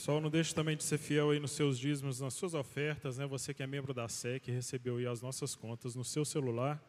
[0.00, 3.26] Pessoal, não deixe também de ser fiel aí nos seus dízimos, nas suas ofertas, né?
[3.26, 6.82] Você que é membro da SEC, recebeu aí as nossas contas no seu celular,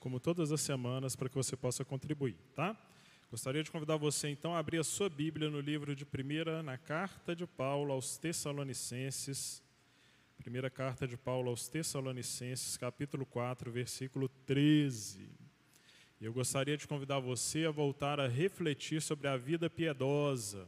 [0.00, 2.76] como todas as semanas, para que você possa contribuir, tá?
[3.30, 6.76] Gostaria de convidar você então a abrir a sua Bíblia no livro de primeira, na
[6.76, 9.62] carta de Paulo aos Tessalonicenses,
[10.36, 15.30] primeira carta de Paulo aos Tessalonicenses, capítulo 4, versículo 13.
[16.20, 20.66] Eu gostaria de convidar você a voltar a refletir sobre a vida piedosa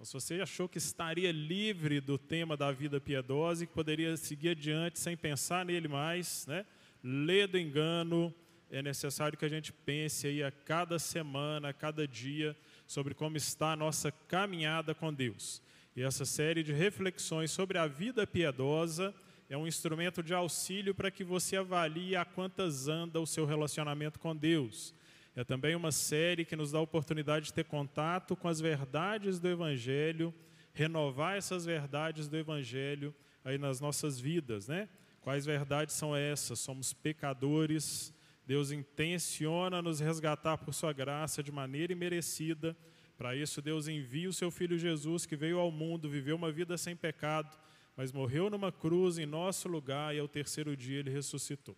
[0.00, 4.16] então, se você achou que estaria livre do tema da vida piedosa e que poderia
[4.16, 6.64] seguir adiante sem pensar nele mais, né?
[7.04, 8.34] lê do engano,
[8.70, 13.36] é necessário que a gente pense aí a cada semana, a cada dia, sobre como
[13.36, 15.60] está a nossa caminhada com Deus.
[15.94, 19.14] E essa série de reflexões sobre a vida piedosa
[19.50, 24.18] é um instrumento de auxílio para que você avalie a quantas anda o seu relacionamento
[24.18, 24.94] com Deus
[25.34, 29.38] é também uma série que nos dá a oportunidade de ter contato com as verdades
[29.38, 30.34] do Evangelho,
[30.72, 34.88] renovar essas verdades do Evangelho aí nas nossas vidas, né?
[35.20, 36.58] Quais verdades são essas?
[36.58, 38.12] Somos pecadores,
[38.46, 42.76] Deus intenciona nos resgatar por Sua graça de maneira imerecida.
[43.16, 46.76] Para isso, Deus envia o Seu Filho Jesus, que veio ao mundo, viveu uma vida
[46.76, 47.56] sem pecado,
[47.96, 51.76] mas morreu numa cruz em nosso lugar e ao terceiro dia ele ressuscitou.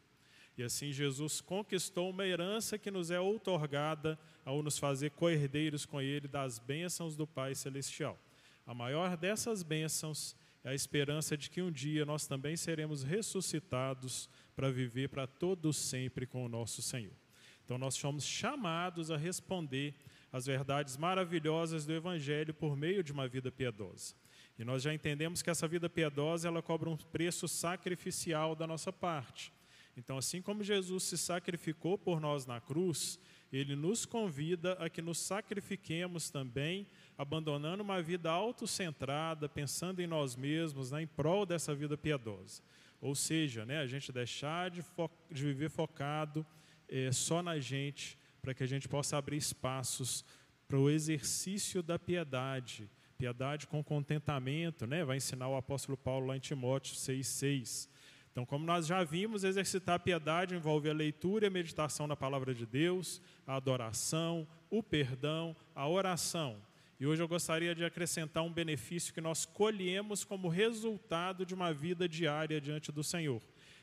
[0.62, 6.00] E assim Jesus conquistou uma herança que nos é outorgada ao nos fazer coerdeiros com
[6.00, 8.16] Ele das bênçãos do Pai Celestial.
[8.64, 14.30] A maior dessas bênçãos é a esperança de que um dia nós também seremos ressuscitados
[14.54, 17.16] para viver para todos sempre com o nosso Senhor.
[17.64, 19.94] Então nós somos chamados a responder
[20.32, 24.14] às verdades maravilhosas do Evangelho por meio de uma vida piedosa.
[24.56, 28.92] E nós já entendemos que essa vida piedosa ela cobra um preço sacrificial da nossa
[28.92, 29.52] parte.
[29.96, 33.18] Então, assim como Jesus se sacrificou por nós na cruz,
[33.52, 36.86] ele nos convida a que nos sacrifiquemos também,
[37.18, 42.62] abandonando uma vida autocentrada, pensando em nós mesmos, né, em prol dessa vida piedosa.
[43.00, 44.82] Ou seja, né, a gente deixar de,
[45.30, 46.46] de viver focado
[46.88, 50.24] é, só na gente, para que a gente possa abrir espaços
[50.66, 55.04] para o exercício da piedade, piedade com contentamento, né?
[55.04, 57.88] vai ensinar o apóstolo Paulo lá em Timóteo 6,6.
[58.32, 62.54] Então, como nós já vimos, exercitar piedade envolve a leitura e a meditação na palavra
[62.54, 66.56] de Deus, a adoração, o perdão, a oração.
[66.98, 71.74] E hoje eu gostaria de acrescentar um benefício que nós colhemos como resultado de uma
[71.74, 73.42] vida diária diante do Senhor,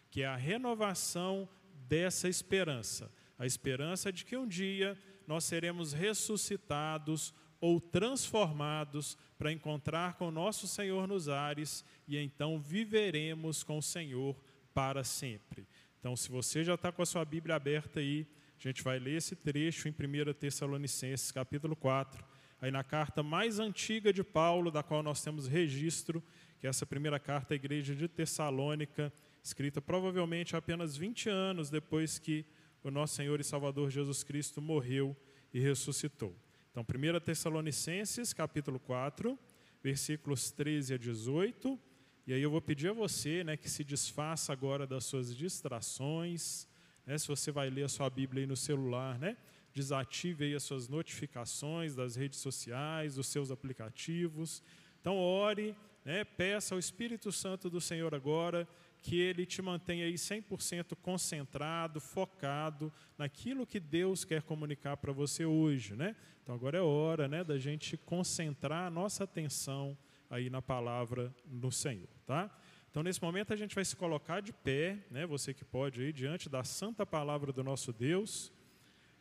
[0.10, 1.48] que é a renovação
[1.88, 3.12] dessa esperança.
[3.38, 10.68] A esperança de que um dia nós seremos ressuscitados ou transformados para encontrar com nosso
[10.68, 14.36] Senhor nos ares e então viveremos com o Senhor
[14.74, 15.68] para sempre.
[16.00, 18.26] Então, se você já está com a sua Bíblia aberta aí,
[18.58, 22.24] a gente vai ler esse trecho em 1 Tessalonicenses, capítulo 4,
[22.62, 26.24] aí na carta mais antiga de Paulo, da qual nós temos registro,
[26.60, 29.12] que é essa primeira carta à igreja de Tessalônica,
[29.44, 32.46] escrita provavelmente apenas 20 anos depois que
[32.84, 35.16] o nosso Senhor e Salvador Jesus Cristo morreu
[35.54, 36.36] e ressuscitou.
[36.72, 39.38] Então, 1 Tessalonicenses, capítulo 4,
[39.82, 41.80] versículos 13 a 18.
[42.28, 46.68] E aí eu vou pedir a você né, que se desfaça agora das suas distrações.
[47.08, 49.36] Né, se você vai ler a sua Bíblia aí no celular, né,
[49.74, 54.62] desative aí as suas notificações das redes sociais, dos seus aplicativos.
[55.02, 55.76] Então, ore,
[56.06, 58.68] né, peça ao Espírito Santo do Senhor agora
[59.02, 65.46] que ele te mantenha aí 100% concentrado, focado naquilo que Deus quer comunicar para você
[65.46, 66.16] hoje, né?
[66.50, 69.96] Então agora é hora, né, da gente concentrar a nossa atenção
[70.28, 72.50] aí na palavra do Senhor, tá?
[72.90, 76.12] Então nesse momento a gente vai se colocar de pé, né, você que pode aí
[76.12, 78.52] diante da santa palavra do nosso Deus,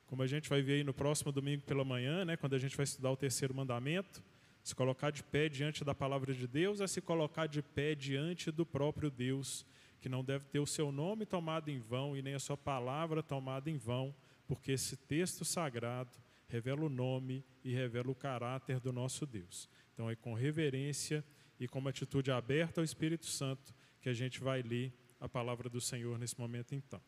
[0.07, 2.75] como a gente vai ver aí no próximo domingo pela manhã, né, quando a gente
[2.75, 4.25] vai estudar o terceiro mandamento,
[4.65, 8.51] se colocar de pé diante da palavra de Deus é se colocar de pé diante
[8.51, 9.67] do próprio Deus,
[10.01, 13.23] que não deve ter o seu nome tomado em vão e nem a sua palavra
[13.23, 14.15] tomada em vão,
[14.47, 19.69] porque esse texto sagrado revela o nome e revela o caráter do nosso Deus.
[19.93, 21.25] Então é com reverência
[21.61, 25.69] e com uma atitude aberta ao Espírito Santo que a gente vai ler a palavra
[25.69, 27.01] do Senhor nesse momento então.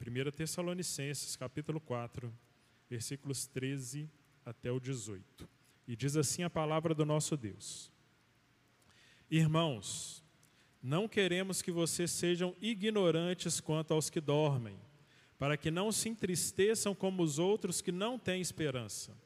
[0.00, 2.32] 1 Tessalonicenses, capítulo 4,
[2.88, 4.10] versículos 13
[4.44, 5.48] até o 18.
[5.86, 7.90] E diz assim a palavra do nosso Deus:
[9.30, 10.22] Irmãos,
[10.82, 14.78] não queremos que vocês sejam ignorantes quanto aos que dormem,
[15.38, 19.16] para que não se entristeçam como os outros que não têm esperança.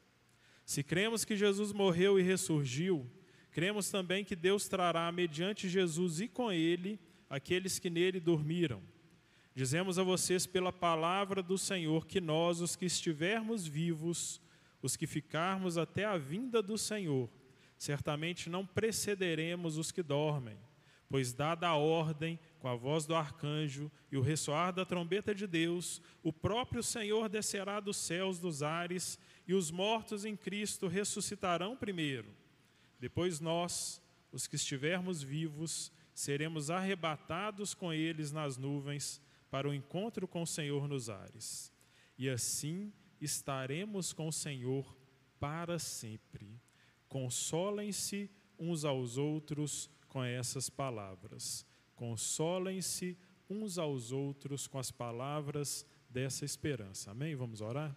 [0.65, 3.09] Se cremos que Jesus morreu e ressurgiu,
[3.51, 8.81] cremos também que Deus trará, mediante Jesus e com ele, aqueles que nele dormiram.
[9.55, 14.41] Dizemos a vocês pela palavra do Senhor que nós, os que estivermos vivos,
[14.81, 17.29] os que ficarmos até a vinda do Senhor,
[17.77, 20.57] certamente não precederemos os que dormem,
[21.09, 25.47] pois, dada a ordem, com a voz do arcanjo e o ressoar da trombeta de
[25.47, 29.17] Deus, o próprio Senhor descerá dos céus dos ares,
[29.47, 32.29] e os mortos em Cristo ressuscitarão primeiro.
[32.99, 33.99] Depois nós,
[34.31, 39.19] os que estivermos vivos, seremos arrebatados com eles nas nuvens
[39.49, 41.73] para o encontro com o Senhor nos ares.
[42.17, 44.95] E assim estaremos com o Senhor
[45.39, 46.61] para sempre.
[47.07, 48.29] Consolem-se
[48.59, 51.65] uns aos outros com essas palavras.
[51.95, 53.17] Consolem-se
[53.49, 57.11] uns aos outros com as palavras dessa esperança.
[57.11, 57.35] Amém?
[57.35, 57.95] Vamos orar?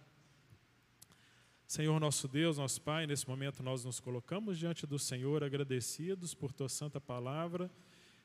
[1.67, 6.53] Senhor nosso Deus, nosso Pai, nesse momento nós nos colocamos diante do Senhor agradecidos por
[6.53, 7.69] tua santa palavra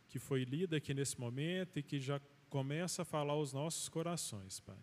[0.09, 4.59] que foi lida aqui nesse momento e que já começa a falar aos nossos corações,
[4.61, 4.79] Pai.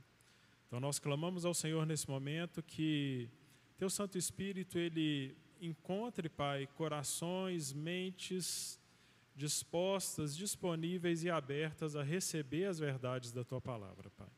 [0.68, 3.30] Então nós clamamos ao Senhor nesse momento que
[3.78, 8.80] teu Santo Espírito ele encontre, Pai, corações, mentes
[9.36, 14.30] dispostas, disponíveis e abertas a receber as verdades da tua palavra, Pai.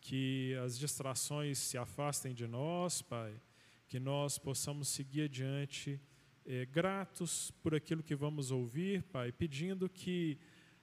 [0.00, 3.40] Que as distrações se afastem de nós, Pai,
[3.88, 6.00] que nós possamos seguir adiante
[6.44, 10.38] é, gratos por aquilo que vamos ouvir, Pai, pedindo que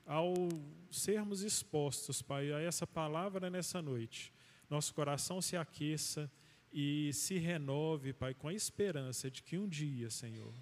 [0.06, 0.34] ao
[0.92, 4.34] sermos expostos, Pai, a essa palavra nessa noite,
[4.70, 6.32] nosso coração se aqueça
[6.72, 10.54] e se renove, Pai, com a esperança de que um dia, Senhor,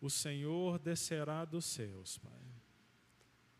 [0.00, 2.40] o Senhor descerá dos céus, Pai,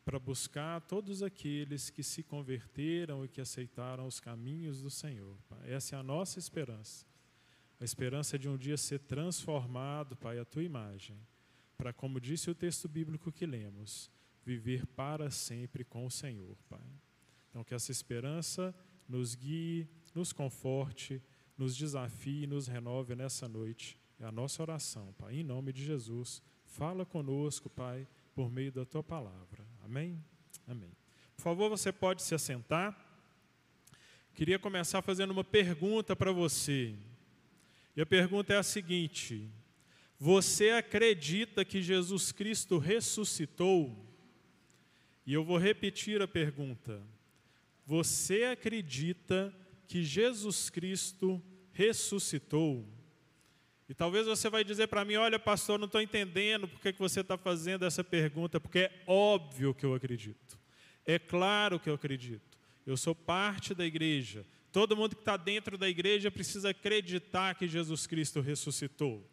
[0.05, 5.37] para buscar todos aqueles que se converteram e que aceitaram os caminhos do Senhor.
[5.49, 5.73] Pai.
[5.73, 7.07] Essa é a nossa esperança.
[7.79, 11.19] A esperança de um dia ser transformado, Pai, à tua imagem
[11.81, 14.11] para, como disse o texto bíblico que lemos,
[14.45, 16.93] viver para sempre com o Senhor, Pai.
[17.49, 18.75] Então, que essa esperança
[19.09, 21.23] nos guie, nos conforte,
[21.57, 23.99] nos desafie e nos renove nessa noite.
[24.21, 25.37] É a nossa oração, Pai.
[25.37, 29.67] Em nome de Jesus, fala conosco, Pai, por meio da tua palavra.
[29.83, 30.23] Amém?
[30.69, 30.93] Amém.
[31.35, 32.95] Por favor, você pode se assentar.
[34.35, 36.95] Queria começar fazendo uma pergunta para você.
[37.97, 39.51] E a pergunta é a seguinte:
[40.19, 44.07] você acredita que Jesus Cristo ressuscitou?
[45.25, 47.03] E eu vou repetir a pergunta.
[47.87, 49.51] Você acredita
[49.89, 53.00] que Jesus Cristo ressuscitou?
[53.91, 57.23] E talvez você vai dizer para mim, olha pastor, não estou entendendo por que você
[57.23, 60.57] está fazendo essa pergunta, porque é óbvio que eu acredito.
[61.05, 62.57] É claro que eu acredito.
[62.87, 64.47] Eu sou parte da igreja.
[64.71, 69.29] Todo mundo que está dentro da igreja precisa acreditar que Jesus Cristo ressuscitou.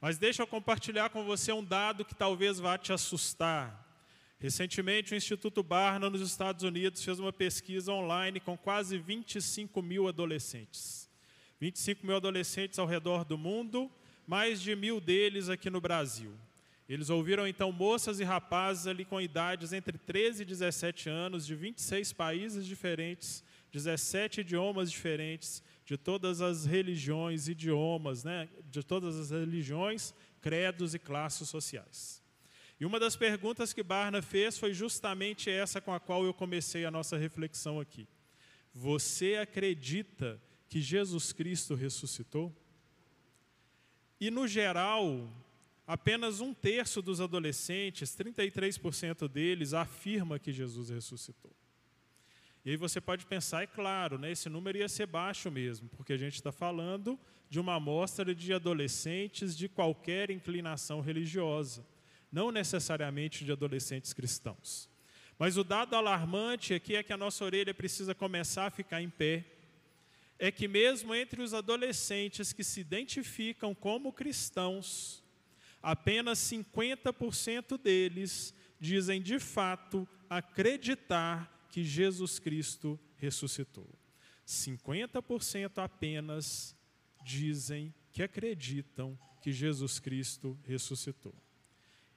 [0.00, 3.86] Mas deixa eu compartilhar com você um dado que talvez vá te assustar.
[4.38, 10.08] Recentemente, o Instituto Barna, nos Estados Unidos, fez uma pesquisa online com quase 25 mil
[10.08, 11.07] adolescentes.
[11.60, 13.90] 25 mil adolescentes ao redor do mundo,
[14.26, 16.32] mais de mil deles aqui no Brasil.
[16.88, 21.54] Eles ouviram então moças e rapazes ali com idades entre 13 e 17 anos, de
[21.54, 29.30] 26 países diferentes, 17 idiomas diferentes, de todas as religiões, idiomas, né, de todas as
[29.30, 32.22] religiões, credos e classes sociais.
[32.80, 36.84] E uma das perguntas que Barna fez foi justamente essa com a qual eu comecei
[36.84, 38.06] a nossa reflexão aqui.
[38.72, 42.54] Você acredita que Jesus Cristo ressuscitou?
[44.20, 45.28] E, no geral,
[45.86, 51.52] apenas um terço dos adolescentes, 33% deles, afirma que Jesus ressuscitou.
[52.64, 56.12] E aí você pode pensar, é claro, né, esse número ia ser baixo mesmo, porque
[56.12, 61.86] a gente está falando de uma amostra de adolescentes de qualquer inclinação religiosa,
[62.30, 64.90] não necessariamente de adolescentes cristãos.
[65.38, 69.08] Mas o dado alarmante aqui é que a nossa orelha precisa começar a ficar em
[69.08, 69.44] pé.
[70.38, 75.24] É que, mesmo entre os adolescentes que se identificam como cristãos,
[75.82, 83.88] apenas 50% deles dizem de fato acreditar que Jesus Cristo ressuscitou.
[84.46, 86.76] 50% apenas
[87.24, 91.34] dizem que acreditam que Jesus Cristo ressuscitou.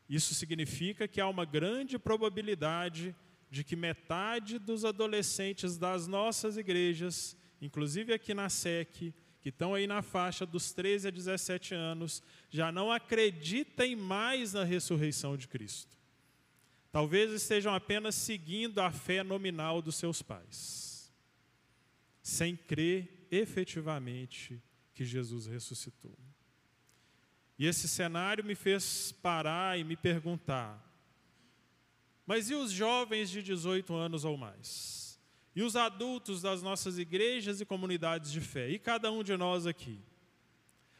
[0.07, 3.15] Isso significa que há uma grande probabilidade
[3.49, 9.87] de que metade dos adolescentes das nossas igrejas, inclusive aqui na SEC, que estão aí
[9.87, 15.97] na faixa dos 13 a 17 anos, já não acreditem mais na ressurreição de Cristo.
[16.91, 21.11] Talvez estejam apenas seguindo a fé nominal dos seus pais,
[22.21, 24.61] sem crer efetivamente
[24.93, 26.17] que Jesus ressuscitou.
[27.57, 30.91] E esse cenário me fez parar e me perguntar:
[32.25, 35.10] mas e os jovens de 18 anos ou mais?
[35.55, 38.69] E os adultos das nossas igrejas e comunidades de fé?
[38.69, 39.99] E cada um de nós aqui?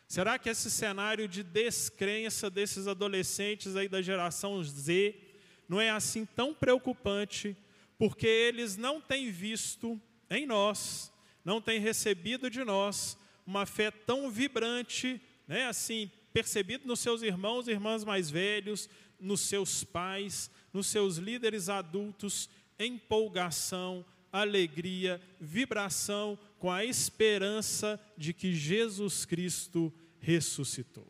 [0.08, 5.16] Será que esse cenário de descrença desses adolescentes aí da geração Z
[5.70, 7.56] não é assim tão preocupante,
[7.98, 9.98] porque eles não têm visto
[10.30, 11.14] em nós,
[11.46, 13.18] não têm recebido de nós
[13.48, 19.40] uma fé tão vibrante, né, assim, percebido nos seus irmãos e irmãs mais velhos, nos
[19.40, 29.26] seus pais, nos seus líderes adultos, empolgação, alegria, vibração com a esperança de que Jesus
[29.26, 31.08] Cristo ressuscitou.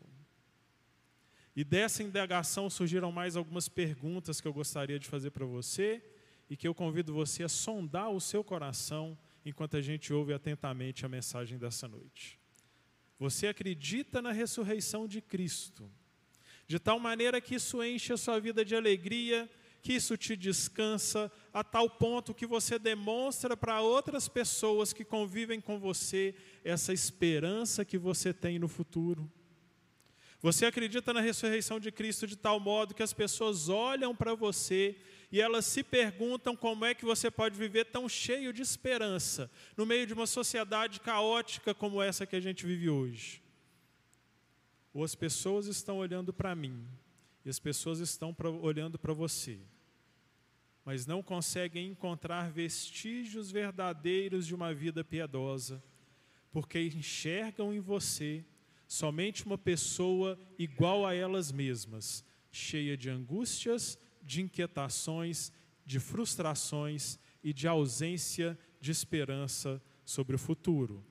[1.54, 6.02] E dessa indagação surgiram mais algumas perguntas que eu gostaria de fazer para você
[6.48, 11.04] e que eu convido você a sondar o seu coração enquanto a gente ouve atentamente
[11.04, 12.38] a mensagem dessa noite.
[13.18, 15.90] Você acredita na ressurreição de Cristo,
[16.66, 19.48] de tal maneira que isso enche a sua vida de alegria,
[19.82, 25.60] que isso te descansa, a tal ponto que você demonstra para outras pessoas que convivem
[25.60, 29.30] com você essa esperança que você tem no futuro.
[30.40, 34.96] Você acredita na ressurreição de Cristo de tal modo que as pessoas olham para você
[35.30, 39.86] e elas se perguntam como é que você pode viver tão cheio de esperança no
[39.86, 43.40] meio de uma sociedade caótica como essa que a gente vive hoje.
[44.92, 46.86] Ou as pessoas estão olhando para mim
[47.44, 49.60] e as pessoas estão pra, olhando para você,
[50.84, 55.82] mas não conseguem encontrar vestígios verdadeiros de uma vida piedosa
[56.52, 58.44] porque enxergam em você
[58.86, 65.50] somente uma pessoa igual a elas mesmas, cheia de angústias, de inquietações,
[65.84, 71.02] de frustrações e de ausência de esperança sobre o futuro.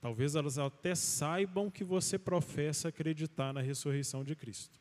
[0.00, 4.78] Talvez elas até saibam que você professa acreditar na ressurreição de Cristo.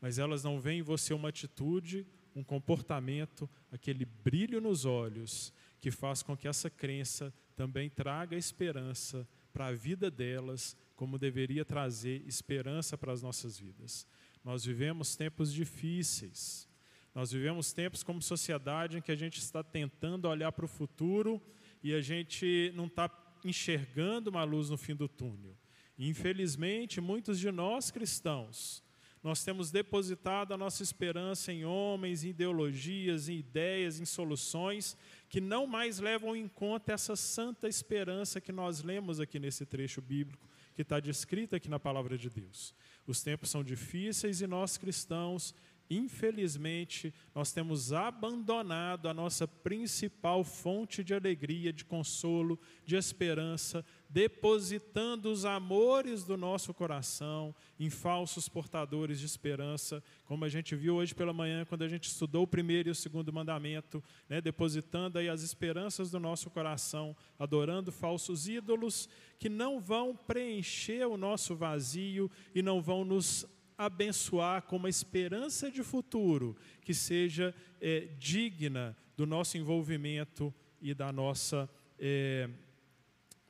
[0.00, 2.06] Mas elas não veem em você uma atitude,
[2.36, 5.50] um comportamento, aquele brilho nos olhos
[5.80, 11.64] que faz com que essa crença também traga esperança para a vida delas, como deveria
[11.64, 14.06] trazer esperança para as nossas vidas.
[14.44, 16.68] Nós vivemos tempos difíceis.
[17.14, 21.40] Nós vivemos tempos como sociedade em que a gente está tentando olhar para o futuro
[21.82, 23.10] e a gente não está
[23.42, 25.56] enxergando uma luz no fim do túnel.
[25.98, 28.84] infelizmente, muitos de nós cristãos,
[29.26, 34.96] nós temos depositado a nossa esperança em homens, em ideologias, em ideias, em soluções
[35.28, 40.00] que não mais levam em conta essa santa esperança que nós lemos aqui nesse trecho
[40.00, 42.72] bíblico, que está descrita aqui na palavra de Deus.
[43.04, 45.52] Os tempos são difíceis e nós cristãos,
[45.88, 55.30] infelizmente, nós temos abandonado a nossa principal fonte de alegria, de consolo, de esperança, depositando
[55.30, 61.14] os amores do nosso coração em falsos portadores de esperança, como a gente viu hoje
[61.14, 65.28] pela manhã, quando a gente estudou o primeiro e o segundo mandamento, né, depositando aí
[65.28, 72.30] as esperanças do nosso coração, adorando falsos ídolos que não vão preencher o nosso vazio
[72.54, 73.46] e não vão nos
[73.78, 81.12] abençoar com uma esperança de futuro que seja é, digna do nosso envolvimento e da
[81.12, 81.68] nossa.
[81.98, 82.48] É,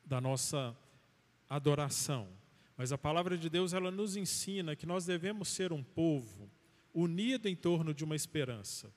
[0.06, 0.76] da nossa
[1.48, 2.28] adoração.
[2.76, 6.50] Mas a palavra de Deus ela nos ensina que nós devemos ser um povo
[6.94, 8.92] unido em torno de uma esperança.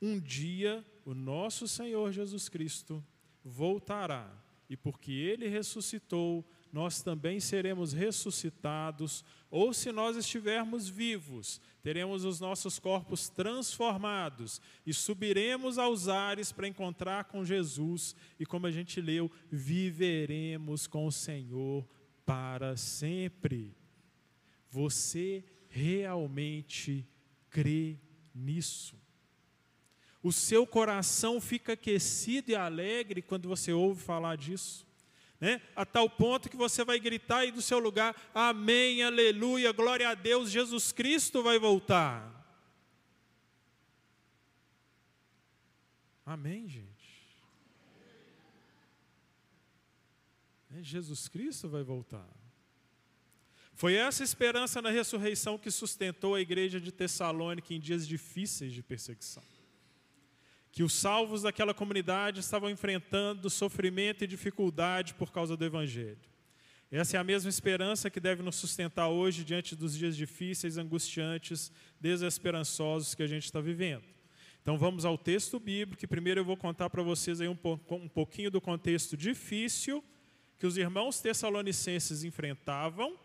[0.00, 3.04] Um dia o nosso Senhor Jesus Cristo
[3.44, 4.30] voltará,
[4.68, 6.44] e porque ele ressuscitou,
[6.76, 14.92] nós também seremos ressuscitados, ou se nós estivermos vivos, teremos os nossos corpos transformados e
[14.92, 21.10] subiremos aos ares para encontrar com Jesus, e como a gente leu, viveremos com o
[21.10, 21.88] Senhor
[22.26, 23.74] para sempre.
[24.68, 27.08] Você realmente
[27.48, 27.96] crê
[28.34, 29.00] nisso?
[30.22, 34.85] O seu coração fica aquecido e alegre quando você ouve falar disso?
[35.40, 35.60] Né?
[35.74, 40.14] a tal ponto que você vai gritar aí do seu lugar: Amém, aleluia, glória a
[40.14, 42.34] Deus, Jesus Cristo vai voltar.
[46.24, 46.86] Amém, gente.
[50.76, 52.28] É, Jesus Cristo vai voltar.
[53.74, 58.82] Foi essa esperança na ressurreição que sustentou a igreja de Tessalônica em dias difíceis de
[58.82, 59.42] perseguição
[60.76, 66.18] que os salvos daquela comunidade estavam enfrentando sofrimento e dificuldade por causa do Evangelho.
[66.90, 71.72] Essa é a mesma esperança que deve nos sustentar hoje diante dos dias difíceis, angustiantes,
[71.98, 74.04] desesperançosos que a gente está vivendo.
[74.60, 77.56] Então vamos ao texto bíblico, que primeiro eu vou contar para vocês aí um,
[77.92, 80.04] um pouquinho do contexto difícil
[80.58, 83.18] que os irmãos tessalonicenses enfrentavam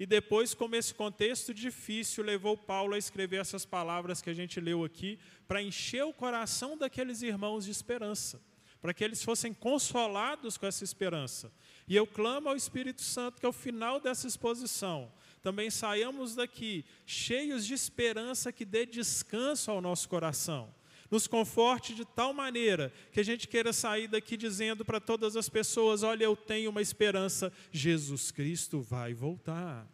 [0.00, 4.58] e depois, como esse contexto difícil levou Paulo a escrever essas palavras que a gente
[4.58, 8.40] leu aqui, para encher o coração daqueles irmãos de esperança,
[8.80, 11.52] para que eles fossem consolados com essa esperança.
[11.86, 17.66] E eu clamo ao Espírito Santo que ao final dessa exposição também saiamos daqui cheios
[17.66, 20.74] de esperança que dê descanso ao nosso coração.
[21.10, 25.48] Nos conforte de tal maneira que a gente queira sair daqui dizendo para todas as
[25.48, 29.88] pessoas: olha, eu tenho uma esperança, Jesus Cristo vai voltar.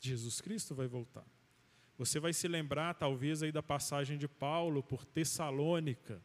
[0.00, 1.24] Jesus Cristo vai voltar.
[1.96, 6.22] Você vai se lembrar, talvez, aí da passagem de Paulo por Tessalônica,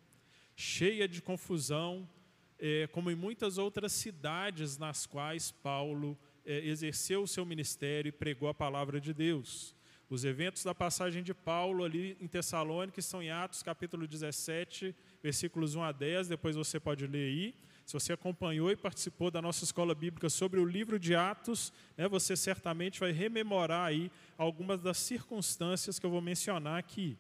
[0.56, 2.10] cheia de confusão,
[2.58, 8.14] é, como em muitas outras cidades nas quais Paulo é, exerceu o seu ministério e
[8.14, 9.75] pregou a palavra de Deus.
[10.08, 15.74] Os eventos da passagem de Paulo ali em Tessalônica estão em Atos capítulo 17, versículos
[15.74, 17.56] 1 a 10, depois você pode ler aí.
[17.88, 22.08] Se você acompanhou e participou da nossa escola bíblica sobre o livro de Atos, né,
[22.08, 27.18] você certamente vai rememorar aí algumas das circunstâncias que eu vou mencionar aqui.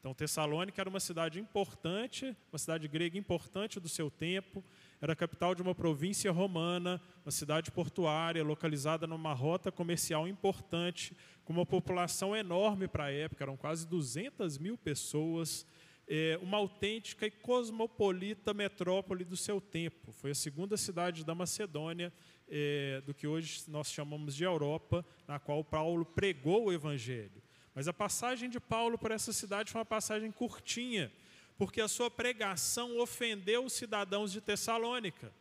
[0.00, 4.62] Então, Tessalônica era uma cidade importante, uma cidade grega importante do seu tempo,
[5.04, 11.14] era a capital de uma província romana, uma cidade portuária, localizada numa rota comercial importante,
[11.44, 15.66] com uma população enorme para a época, eram quase 200 mil pessoas,
[16.08, 20.10] é, uma autêntica e cosmopolita metrópole do seu tempo.
[20.10, 22.10] Foi a segunda cidade da Macedônia,
[22.48, 27.42] é, do que hoje nós chamamos de Europa, na qual Paulo pregou o Evangelho.
[27.74, 31.12] Mas a passagem de Paulo por essa cidade foi uma passagem curtinha,
[31.56, 35.32] porque a sua pregação ofendeu os cidadãos de Tessalônica.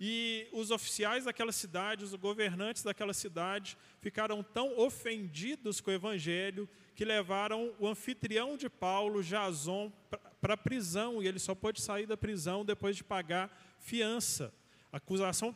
[0.00, 6.68] E os oficiais daquela cidade, os governantes daquela cidade, ficaram tão ofendidos com o evangelho
[6.94, 9.92] que levaram o anfitrião de Paulo, Jason,
[10.40, 14.52] para a prisão, e ele só pôde sair da prisão depois de pagar fiança.
[14.92, 15.52] A acusação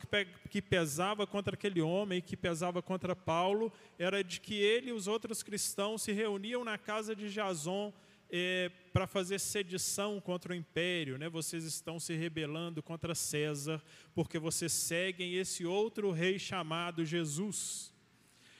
[0.49, 5.07] que pesava contra aquele homem, que pesava contra Paulo, era de que ele e os
[5.07, 7.93] outros cristãos se reuniam na casa de Jason
[8.29, 11.27] é, para fazer sedição contra o império, né?
[11.27, 13.81] vocês estão se rebelando contra César,
[14.13, 17.93] porque vocês seguem esse outro rei chamado Jesus.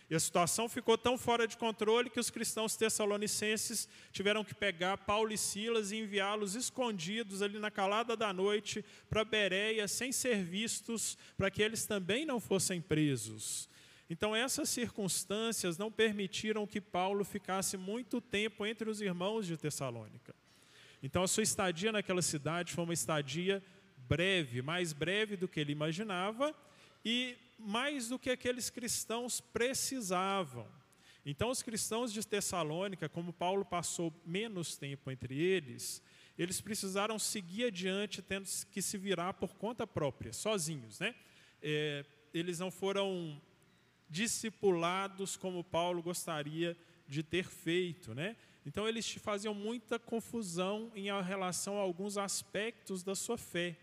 [0.09, 4.97] E a situação ficou tão fora de controle que os cristãos tessalonicenses tiveram que pegar
[4.97, 10.43] Paulo e Silas e enviá-los escondidos ali na calada da noite para Bereia, sem ser
[10.43, 13.69] vistos, para que eles também não fossem presos.
[14.09, 20.33] Então, essas circunstâncias não permitiram que Paulo ficasse muito tempo entre os irmãos de Tessalônica.
[21.03, 23.63] Então, a sua estadia naquela cidade foi uma estadia
[24.07, 26.55] breve, mais breve do que ele imaginava
[27.05, 30.67] e mais do que aqueles cristãos precisavam.
[31.25, 36.01] Então, os cristãos de Tessalônica, como Paulo passou menos tempo entre eles,
[36.37, 40.99] eles precisaram seguir adiante, tendo que se virar por conta própria, sozinhos.
[40.99, 41.13] Né?
[41.61, 43.39] É, eles não foram
[44.09, 46.75] discipulados como Paulo gostaria
[47.07, 48.35] de ter feito, né?
[48.65, 53.75] Então eles faziam muita confusão em relação a alguns aspectos da sua fé,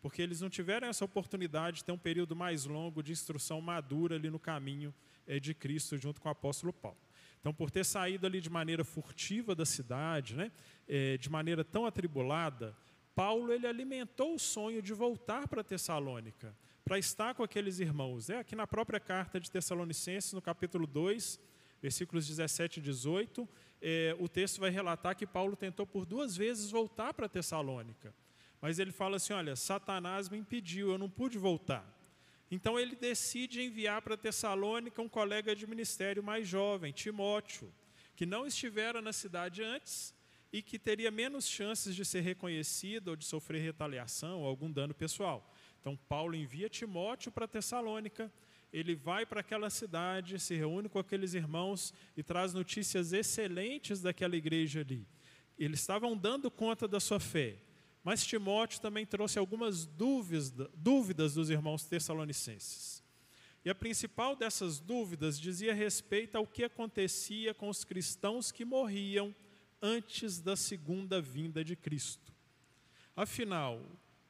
[0.00, 4.16] porque eles não tiveram essa oportunidade de ter um período mais longo de instrução madura
[4.16, 4.92] ali no caminho
[5.26, 6.98] é, de Cristo junto com o apóstolo Paulo.
[7.40, 10.50] Então, por ter saído ali de maneira furtiva da cidade, né,
[10.88, 12.76] é, de maneira tão atribulada,
[13.14, 16.54] Paulo ele alimentou o sonho de voltar para Tessalônica
[16.92, 18.28] para estar com aqueles irmãos.
[18.28, 21.40] É aqui na própria carta de Tessalonicenses, no capítulo 2,
[21.80, 23.48] versículos 17 e 18,
[23.80, 28.14] é, o texto vai relatar que Paulo tentou por duas vezes voltar para Tessalônica.
[28.60, 31.82] Mas ele fala assim: olha, Satanás me impediu, eu não pude voltar.
[32.50, 37.72] Então ele decide enviar para Tessalônica um colega de ministério mais jovem, Timóteo,
[38.14, 40.14] que não estivera na cidade antes
[40.52, 44.92] e que teria menos chances de ser reconhecido ou de sofrer retaliação ou algum dano
[44.92, 45.50] pessoal.
[45.82, 48.32] Então, Paulo envia Timóteo para Tessalônica,
[48.72, 54.36] ele vai para aquela cidade, se reúne com aqueles irmãos e traz notícias excelentes daquela
[54.36, 55.04] igreja ali.
[55.58, 57.56] Eles estavam dando conta da sua fé,
[58.04, 63.02] mas Timóteo também trouxe algumas dúvidas, dúvidas dos irmãos tessalonicenses.
[63.64, 69.34] E a principal dessas dúvidas dizia respeito ao que acontecia com os cristãos que morriam
[69.82, 72.32] antes da segunda vinda de Cristo.
[73.16, 73.82] Afinal,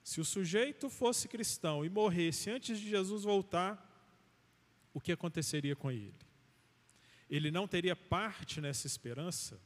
[0.03, 3.89] se o sujeito fosse cristão e morresse antes de Jesus voltar,
[4.93, 6.15] o que aconteceria com ele?
[7.31, 9.61] Ele não teria parte nessa esperança?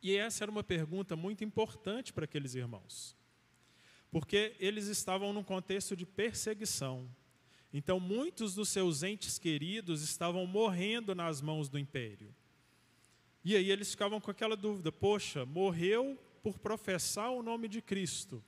[0.00, 3.16] E essa era uma pergunta muito importante para aqueles irmãos,
[4.10, 7.10] porque eles estavam num contexto de perseguição.
[7.72, 12.34] Então, muitos dos seus entes queridos estavam morrendo nas mãos do império.
[13.44, 18.42] E aí eles ficavam com aquela dúvida: poxa, morreu por professar o nome de Cristo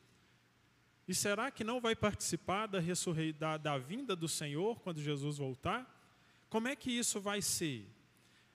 [1.09, 2.81] e será que não vai participar da,
[3.39, 5.99] da, da vinda do Senhor quando Jesus voltar?
[6.51, 7.89] Como é que isso vai ser?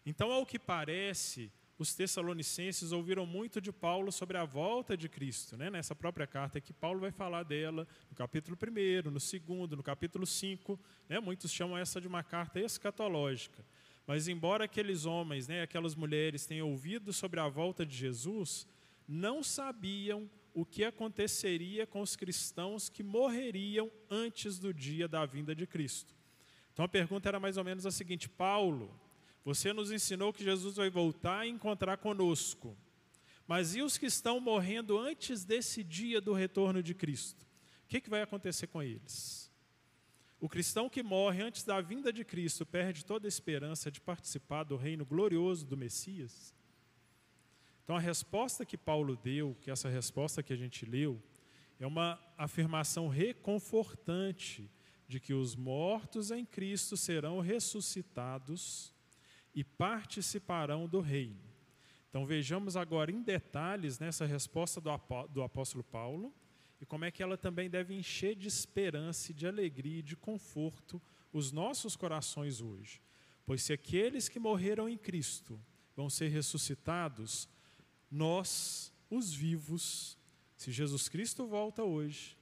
[0.05, 5.57] Então, ao que parece, os tessalonicenses ouviram muito de Paulo sobre a volta de Cristo.
[5.57, 5.71] Né?
[5.71, 10.27] Nessa própria carta que Paulo vai falar dela no capítulo 1, no segundo, no capítulo
[10.27, 10.79] 5.
[11.09, 11.19] Né?
[11.19, 13.65] Muitos chamam essa de uma carta escatológica.
[14.05, 18.67] Mas embora aqueles homens, né, aquelas mulheres tenham ouvido sobre a volta de Jesus,
[19.07, 25.55] não sabiam o que aconteceria com os cristãos que morreriam antes do dia da vinda
[25.55, 26.13] de Cristo.
[26.71, 28.93] Então a pergunta era mais ou menos a seguinte: Paulo,
[29.43, 32.77] você nos ensinou que Jesus vai voltar e encontrar conosco.
[33.47, 37.45] Mas e os que estão morrendo antes desse dia do retorno de Cristo?
[37.83, 39.51] O que, que vai acontecer com eles?
[40.39, 44.63] O cristão que morre antes da vinda de Cristo perde toda a esperança de participar
[44.63, 46.53] do reino glorioso do Messias?
[47.83, 51.21] Então, a resposta que Paulo deu, que essa resposta que a gente leu,
[51.79, 54.71] é uma afirmação reconfortante
[55.07, 58.93] de que os mortos em Cristo serão ressuscitados
[59.53, 61.53] e participarão do reino.
[62.09, 66.33] Então vejamos agora em detalhes nessa resposta do apóstolo Paulo
[66.79, 71.01] e como é que ela também deve encher de esperança de alegria e de conforto
[71.31, 73.01] os nossos corações hoje.
[73.45, 75.59] Pois se aqueles que morreram em Cristo
[75.95, 77.49] vão ser ressuscitados,
[78.13, 80.15] nós, os vivos,
[80.55, 82.37] se Jesus Cristo volta hoje,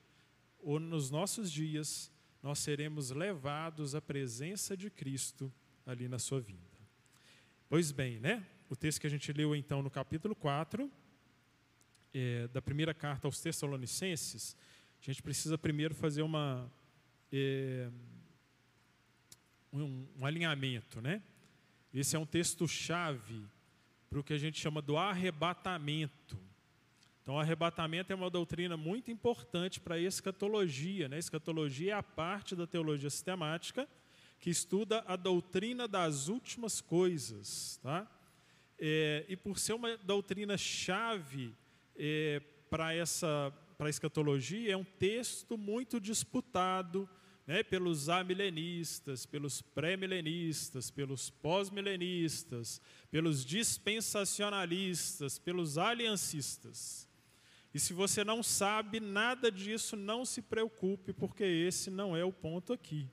[0.60, 2.12] ou nos nossos dias,
[2.44, 5.52] nós seremos levados à presença de Cristo
[5.86, 6.60] ali na sua vinda.
[7.70, 8.46] Pois bem, né?
[8.70, 10.92] O texto que a gente leu então no capítulo 4,
[12.14, 14.58] é, da primeira carta aos Tessalonicenses,
[15.02, 16.70] a gente precisa primeiro fazer uma,
[17.32, 17.90] é,
[19.72, 21.24] um, um alinhamento, né?
[21.94, 23.46] Esse é um texto-chave
[24.12, 26.38] para o que a gente chama do arrebatamento.
[27.22, 31.08] Então, o arrebatamento é uma doutrina muito importante para a escatologia.
[31.08, 31.16] Né?
[31.16, 33.88] A escatologia é a parte da teologia sistemática
[34.38, 37.80] que estuda a doutrina das últimas coisas.
[37.82, 38.06] Tá?
[38.78, 41.56] É, e por ser uma doutrina chave
[41.96, 47.10] é, para essa para a escatologia, é um texto muito disputado
[47.46, 57.08] né, pelos amilenistas, pelos pré-milenistas, pelos pós-milenistas, pelos dispensacionalistas, pelos aliancistas.
[57.74, 62.32] E se você não sabe nada disso, não se preocupe, porque esse não é o
[62.32, 63.10] ponto aqui.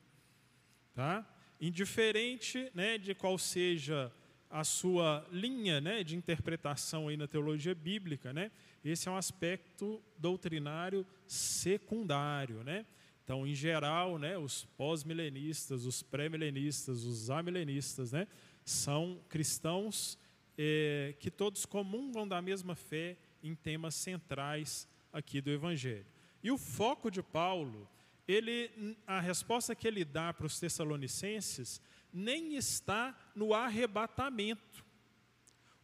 [0.92, 1.24] Tá?
[1.60, 4.12] Indiferente né, de qual seja
[4.50, 8.50] a sua linha né, de interpretação aí na teologia bíblica, né,
[8.84, 12.64] esse é um aspecto doutrinário secundário.
[12.64, 12.86] Né?
[13.28, 18.26] Então, em geral, né, os pós-milenistas, os pré-milenistas, os amilenistas, né,
[18.64, 20.18] são cristãos
[20.56, 26.06] eh, que todos comungam da mesma fé em temas centrais aqui do Evangelho.
[26.42, 27.86] E o foco de Paulo
[28.26, 34.82] ele, a resposta que ele dá para os Tessalonicenses nem está no arrebatamento.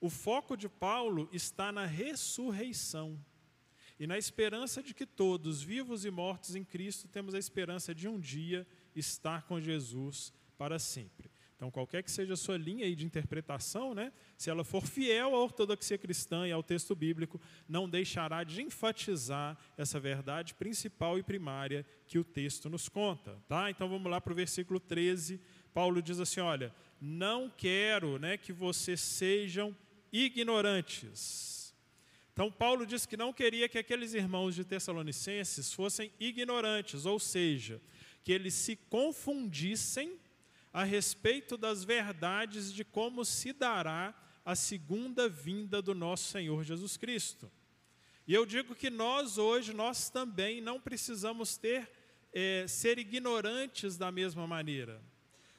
[0.01, 3.23] O foco de Paulo está na ressurreição
[3.99, 8.09] e na esperança de que todos, vivos e mortos em Cristo, temos a esperança de
[8.09, 11.31] um dia estar com Jesus para sempre.
[11.57, 15.39] Então, qualquer que seja a sua linha de interpretação, né, se ela for fiel à
[15.39, 21.87] ortodoxia cristã e ao texto bíblico, não deixará de enfatizar essa verdade principal e primária
[22.07, 23.39] que o texto nos conta.
[23.49, 23.71] Tá?
[23.71, 25.41] Então, vamos lá para o versículo 13.
[25.73, 29.75] Paulo diz assim: Olha, não quero né, que vocês sejam
[30.13, 31.64] ignorantes.
[32.35, 37.81] Então, Paulo diz que não queria que aqueles irmãos de Tessalonicenses fossem ignorantes, ou seja,
[38.25, 40.19] que eles se confundissem
[40.73, 44.13] a respeito das verdades de como se dará
[44.45, 47.49] a segunda vinda do nosso Senhor Jesus Cristo.
[48.27, 51.89] E eu digo que nós hoje, nós também não precisamos ter,
[52.33, 55.01] é, ser ignorantes da mesma maneira.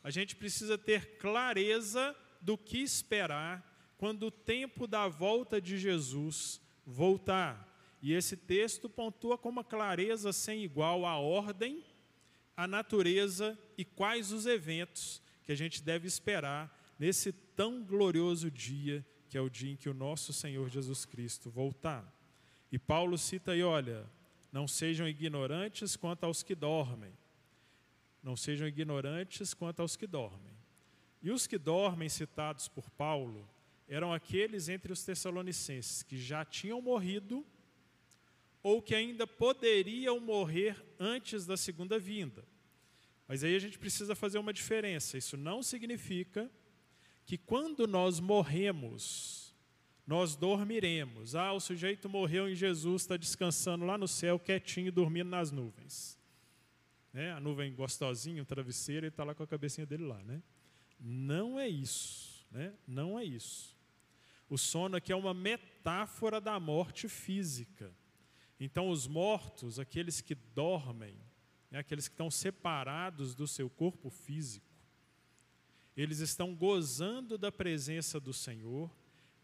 [0.03, 6.64] A gente precisa ter clareza do que esperar quando o tempo da volta de Jesus
[6.85, 7.67] voltar.
[8.01, 11.83] E esse texto pontua com uma clareza sem igual a ordem
[12.55, 19.05] a natureza e quais os eventos que a gente deve esperar nesse tão glorioso dia,
[19.29, 22.11] que é o dia em que o nosso Senhor Jesus Cristo voltar.
[22.71, 24.09] E Paulo cita aí: olha,
[24.51, 27.11] não sejam ignorantes quanto aos que dormem.
[28.23, 30.55] Não sejam ignorantes quanto aos que dormem.
[31.21, 33.47] E os que dormem, citados por Paulo,
[33.87, 37.45] eram aqueles entre os tessalonicenses que já tinham morrido
[38.63, 42.43] ou que ainda poderiam morrer antes da segunda vinda.
[43.27, 45.17] Mas aí a gente precisa fazer uma diferença.
[45.17, 46.49] Isso não significa
[47.25, 49.53] que quando nós morremos,
[50.05, 51.35] nós dormiremos.
[51.35, 56.17] Ah, o sujeito morreu em Jesus, está descansando lá no céu, quietinho, dormindo nas nuvens.
[57.11, 57.31] Né?
[57.31, 60.21] A nuvem gostosinha, o travesseiro, ele está lá com a cabecinha dele lá.
[60.23, 60.41] Né?
[60.99, 62.45] Não é isso.
[62.51, 62.73] Né?
[62.87, 63.74] Não é isso.
[64.49, 67.93] O sono aqui é uma metáfora da morte física.
[68.59, 71.15] Então, os mortos, aqueles que dormem,
[71.69, 74.65] né, aqueles que estão separados do seu corpo físico,
[75.97, 78.91] eles estão gozando da presença do Senhor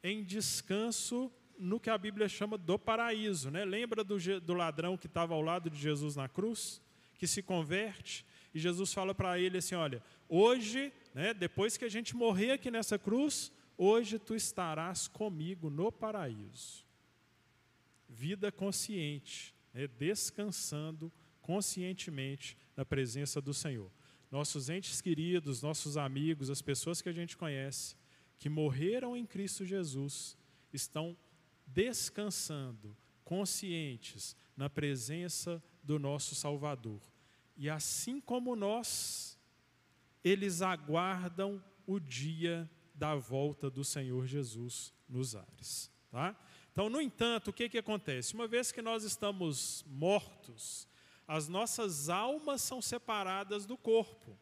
[0.03, 3.49] em descanso no que a Bíblia chama do paraíso.
[3.49, 3.63] Né?
[3.65, 6.81] Lembra do, do ladrão que estava ao lado de Jesus na cruz?
[7.17, 11.89] Que se converte e Jesus fala para ele assim: Olha, hoje, né, depois que a
[11.89, 13.51] gente morrer aqui nessa cruz,
[13.83, 16.85] hoje tu estarás comigo no paraíso.
[18.07, 23.91] Vida consciente, né, descansando conscientemente na presença do Senhor.
[24.29, 27.95] Nossos entes queridos, nossos amigos, as pessoas que a gente conhece,
[28.37, 30.37] que morreram em Cristo Jesus,
[30.71, 31.17] estão
[31.65, 37.01] descansando, conscientes na presença do nosso Salvador.
[37.57, 39.39] E assim como nós,
[40.23, 42.69] eles aguardam o dia
[43.01, 45.89] da volta do Senhor Jesus nos ares.
[46.11, 46.35] Tá?
[46.71, 48.35] Então, no entanto, o que, que acontece?
[48.35, 50.87] Uma vez que nós estamos mortos,
[51.27, 54.37] as nossas almas são separadas do corpo,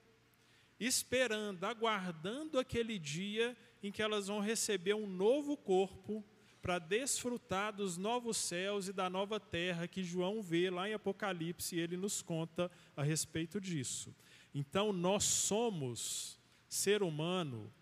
[0.77, 6.21] esperando, aguardando aquele dia em que elas vão receber um novo corpo
[6.61, 11.77] para desfrutar dos novos céus e da nova terra que João vê lá em Apocalipse
[11.77, 14.13] e ele nos conta a respeito disso.
[14.53, 17.73] Então, nós somos ser humano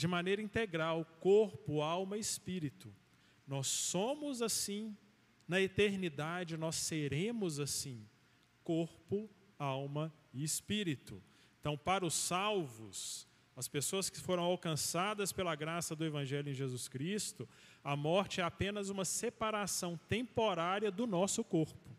[0.00, 2.90] de maneira integral, corpo, alma e espírito.
[3.46, 4.96] Nós somos assim
[5.46, 8.08] na eternidade, nós seremos assim,
[8.64, 11.22] corpo, alma e espírito.
[11.60, 16.88] Então, para os salvos, as pessoas que foram alcançadas pela graça do Evangelho em Jesus
[16.88, 17.46] Cristo,
[17.84, 21.90] a morte é apenas uma separação temporária do nosso corpo.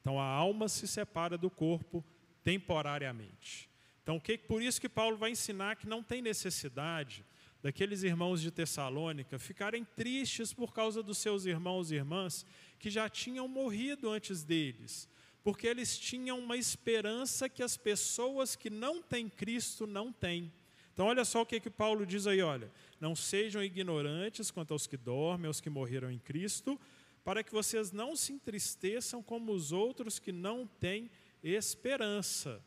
[0.00, 2.04] Então a alma se separa do corpo
[2.42, 3.70] temporariamente.
[4.04, 7.24] Então, que, por isso que Paulo vai ensinar que não tem necessidade
[7.62, 12.44] daqueles irmãos de Tessalônica ficarem tristes por causa dos seus irmãos e irmãs
[12.78, 15.08] que já tinham morrido antes deles,
[15.42, 20.52] porque eles tinham uma esperança que as pessoas que não têm Cristo não têm.
[20.92, 24.86] Então, olha só o que, que Paulo diz aí: olha, não sejam ignorantes quanto aos
[24.86, 26.78] que dormem, aos que morreram em Cristo,
[27.24, 31.10] para que vocês não se entristeçam como os outros que não têm
[31.42, 32.62] esperança.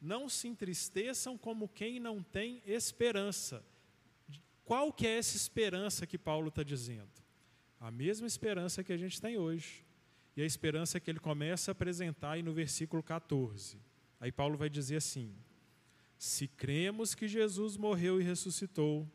[0.00, 3.64] Não se entristeçam como quem não tem esperança.
[4.64, 7.10] Qual que é essa esperança que Paulo está dizendo?
[7.78, 9.84] A mesma esperança que a gente tem hoje.
[10.36, 13.78] E a esperança que ele começa a apresentar aí no versículo 14.
[14.18, 15.34] Aí Paulo vai dizer assim:
[16.16, 19.10] se cremos que Jesus morreu e ressuscitou,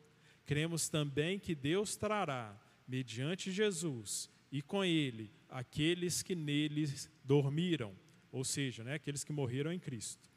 [0.45, 6.91] cremos também que Deus trará, mediante Jesus e com ele, aqueles que nele
[7.24, 7.93] dormiram,
[8.32, 10.30] ou seja, né, aqueles que morreram em Cristo.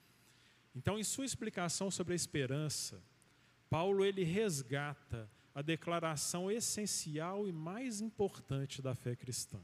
[0.79, 3.03] Então, em sua explicação sobre a esperança,
[3.69, 9.61] Paulo ele resgata a declaração essencial e mais importante da fé cristã,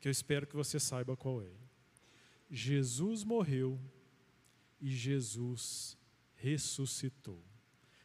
[0.00, 1.52] que eu espero que você saiba qual é.
[2.50, 3.80] Jesus morreu
[4.80, 5.96] e Jesus
[6.34, 7.40] ressuscitou.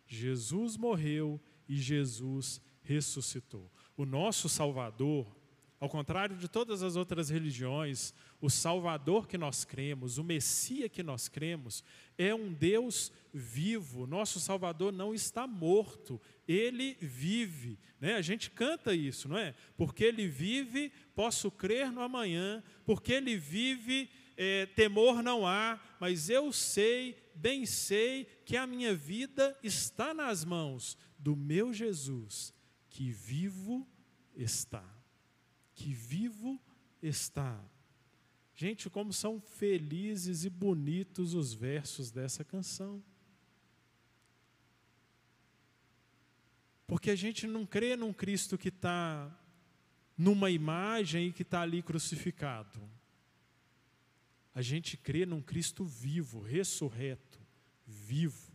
[0.06, 3.72] Jesus morreu e Jesus ressuscitou.
[3.98, 5.36] O nosso Salvador,
[5.80, 11.02] ao contrário de todas as outras religiões, o Salvador que nós cremos, o Messias que
[11.02, 11.84] nós cremos,
[12.18, 14.06] é um Deus vivo.
[14.06, 17.80] Nosso Salvador não está morto, ele vive.
[18.00, 18.16] Né?
[18.16, 19.56] A gente canta isso, não é?
[19.78, 26.30] Porque ele vive, posso crer no amanhã, porque ele vive, é, temor não há, mas
[26.30, 32.54] eu sei, bem sei, que a minha vida está nas mãos do meu Jesus,
[32.90, 33.88] que vivo
[34.36, 34.99] está.
[35.80, 36.62] Que vivo
[37.02, 37.58] está.
[38.54, 43.02] Gente, como são felizes e bonitos os versos dessa canção.
[46.86, 49.34] Porque a gente não crê num Cristo que está
[50.18, 52.82] numa imagem e que está ali crucificado.
[54.54, 57.40] A gente crê num Cristo vivo, ressurreto,
[57.88, 58.52] vivo.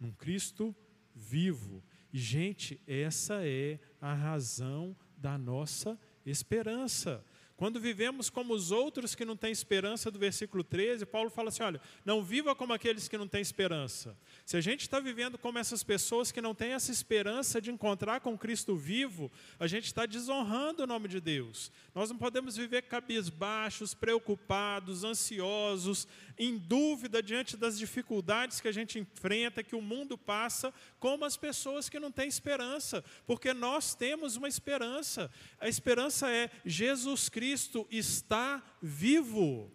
[0.00, 0.74] Num Cristo
[1.14, 1.80] vivo.
[2.12, 5.96] E, gente, essa é a razão da nossa
[6.30, 7.24] esperança.
[7.56, 11.62] Quando vivemos como os outros que não têm esperança, do versículo 13, Paulo fala assim:
[11.62, 14.18] olha, não viva como aqueles que não têm esperança.
[14.44, 18.20] Se a gente está vivendo como essas pessoas que não têm essa esperança de encontrar
[18.20, 21.70] com Cristo vivo, a gente está desonrando o nome de Deus.
[21.94, 28.98] Nós não podemos viver cabisbaixos, preocupados, ansiosos, em dúvida diante das dificuldades que a gente
[28.98, 34.36] enfrenta, que o mundo passa, como as pessoas que não têm esperança, porque nós temos
[34.36, 35.30] uma esperança.
[35.60, 39.70] A esperança é Jesus Cristo está vivo.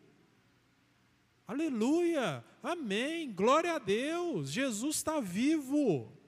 [1.47, 6.18] Aleluia, amém, glória a Deus, Jesus está vivo.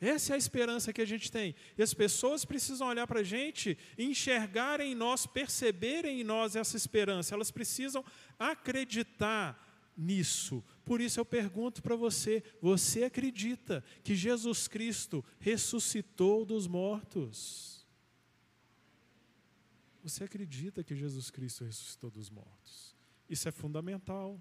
[0.00, 1.54] Essa é a esperança que a gente tem.
[1.76, 6.76] E as pessoas precisam olhar para a gente enxergarem em nós, perceberem em nós essa
[6.76, 7.34] esperança.
[7.34, 8.04] Elas precisam
[8.38, 9.62] acreditar
[9.96, 10.62] nisso.
[10.84, 17.86] Por isso eu pergunto para você: você acredita que Jesus Cristo ressuscitou dos mortos?
[20.02, 22.94] Você acredita que Jesus Cristo ressuscitou dos mortos?
[23.28, 24.40] Isso é fundamental.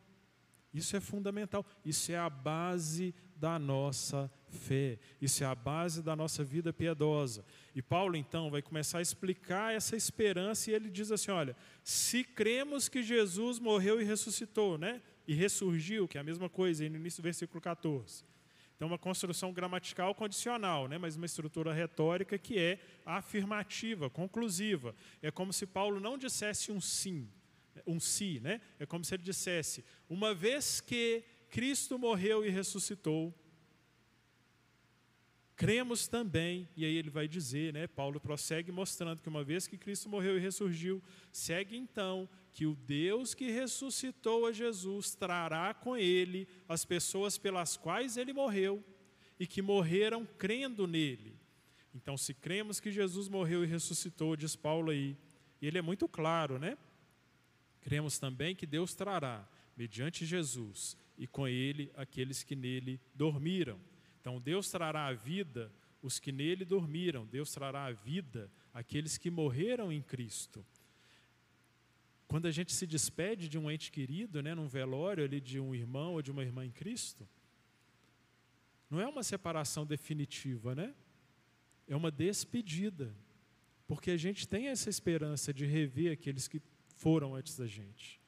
[0.74, 1.66] Isso é fundamental.
[1.84, 4.98] Isso é a base da nossa fé.
[5.22, 7.46] Isso é a base da nossa vida piedosa.
[7.76, 12.24] E Paulo, então, vai começar a explicar essa esperança e ele diz assim: olha, se
[12.24, 15.02] cremos que Jesus morreu e ressuscitou, né?
[15.28, 18.24] E ressurgiu, que é a mesma coisa, no início do versículo 14.
[18.76, 20.98] Então, uma construção gramatical condicional, né?
[20.98, 24.94] mas uma estrutura retórica que é afirmativa, conclusiva.
[25.22, 27.30] É como se Paulo não dissesse um sim,
[27.88, 28.60] um si, né?
[28.78, 31.24] É como se ele dissesse: uma vez que
[31.56, 33.34] Cristo morreu e ressuscitou,
[35.56, 37.88] cremos também, e aí ele vai dizer, né?
[37.88, 42.76] Paulo prossegue mostrando que uma vez que Cristo morreu e ressurgiu, segue então que o
[42.76, 48.84] Deus que ressuscitou a Jesus trará com ele as pessoas pelas quais ele morreu
[49.40, 51.40] e que morreram crendo nele.
[51.94, 55.16] Então, se cremos que Jesus morreu e ressuscitou, diz Paulo aí,
[55.62, 56.78] e ele é muito claro, né?
[57.80, 63.80] Cremos também que Deus trará, mediante Jesus, e com ele aqueles que nele dormiram.
[64.20, 69.32] Então, Deus trará a vida os que nele dormiram, Deus trará a vida aqueles que
[69.32, 70.64] morreram em Cristo.
[72.28, 75.74] Quando a gente se despede de um ente querido, né, num velório ali de um
[75.74, 77.28] irmão ou de uma irmã em Cristo,
[78.90, 80.94] não é uma separação definitiva, né?
[81.88, 83.16] É uma despedida.
[83.88, 86.62] Porque a gente tem essa esperança de rever aqueles que
[86.98, 88.20] foram antes da gente.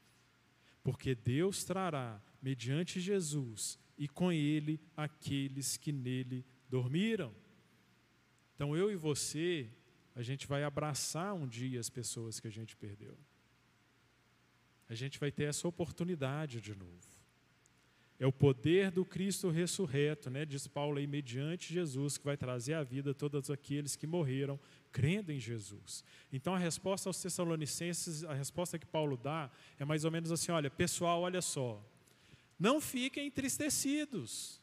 [0.88, 7.36] Porque Deus trará, mediante Jesus, e com Ele aqueles que nele dormiram.
[8.56, 9.69] Então eu e você,
[10.15, 13.17] a gente vai abraçar um dia as pessoas que a gente perdeu.
[14.88, 17.17] A gente vai ter essa oportunidade de novo.
[18.17, 20.45] É o poder do Cristo ressurreto, né?
[20.45, 24.58] diz Paulo aí, mediante Jesus, que vai trazer à vida todos aqueles que morreram
[24.97, 26.03] crendo em Jesus.
[26.33, 30.51] Então a resposta aos Tessalonicenses, a resposta que Paulo dá é mais ou menos assim:
[30.51, 31.79] olha, pessoal, olha só,
[32.60, 34.60] não fiquem entristecidos,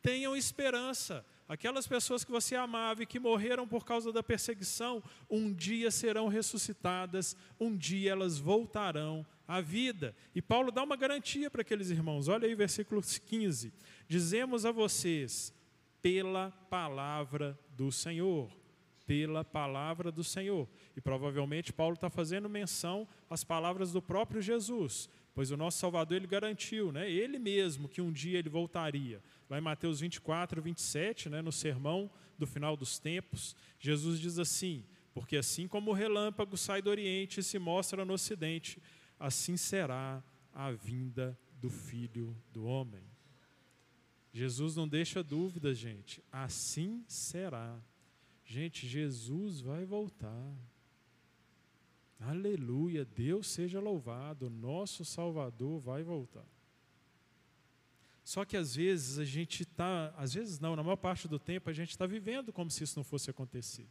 [0.00, 1.22] tenham esperança.
[1.46, 6.26] Aquelas pessoas que você amava e que morreram por causa da perseguição, um dia serão
[6.26, 10.16] ressuscitadas, um dia elas voltarão à vida.
[10.34, 12.28] E Paulo dá uma garantia para aqueles irmãos.
[12.28, 13.74] Olha aí, versículo 15:
[14.08, 15.52] Dizemos a vocês,
[16.00, 18.50] pela palavra do Senhor
[19.06, 20.68] pela palavra do Senhor.
[20.96, 26.16] E provavelmente Paulo está fazendo menção às palavras do próprio Jesus, pois o nosso Salvador
[26.16, 29.22] ele garantiu, né, ele mesmo, que um dia ele voltaria.
[29.48, 34.84] Lá em Mateus 24, 27, né, no sermão do final dos tempos, Jesus diz assim:
[35.14, 38.82] Porque assim como o relâmpago sai do Oriente e se mostra no Ocidente,
[39.18, 43.04] assim será a vinda do Filho do Homem.
[44.32, 47.80] Jesus não deixa dúvida, gente, assim será.
[48.46, 50.56] Gente, Jesus vai voltar.
[52.20, 56.46] Aleluia, Deus seja louvado, nosso Salvador vai voltar.
[58.24, 61.68] Só que às vezes a gente está, às vezes não, na maior parte do tempo
[61.68, 63.88] a gente está vivendo como se isso não fosse acontecer.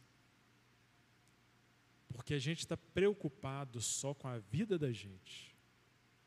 [2.08, 5.54] Porque a gente está preocupado só com a vida da gente,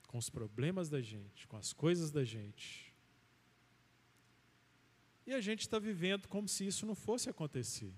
[0.08, 2.94] com os problemas da gente, com as coisas da gente.
[5.26, 7.94] E a gente está vivendo como se isso não fosse acontecer.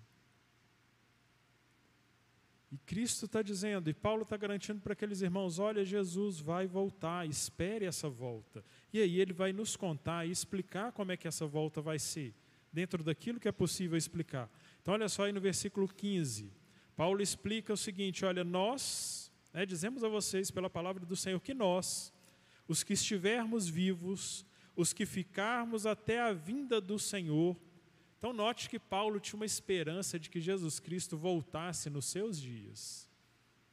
[2.71, 7.27] E Cristo está dizendo, e Paulo está garantindo para aqueles irmãos: olha, Jesus vai voltar,
[7.27, 8.63] espere essa volta.
[8.93, 12.33] E aí ele vai nos contar e explicar como é que essa volta vai ser,
[12.71, 14.49] dentro daquilo que é possível explicar.
[14.81, 16.49] Então, olha só aí no versículo 15.
[16.95, 21.53] Paulo explica o seguinte: olha, nós, né, dizemos a vocês pela palavra do Senhor que
[21.53, 22.13] nós,
[22.69, 24.45] os que estivermos vivos,
[24.77, 27.59] os que ficarmos até a vinda do Senhor,
[28.21, 33.09] então, note que Paulo tinha uma esperança de que Jesus Cristo voltasse nos seus dias.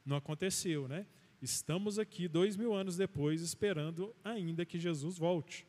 [0.03, 1.05] Não aconteceu, né?
[1.39, 5.67] Estamos aqui, dois mil anos depois, esperando ainda que Jesus volte.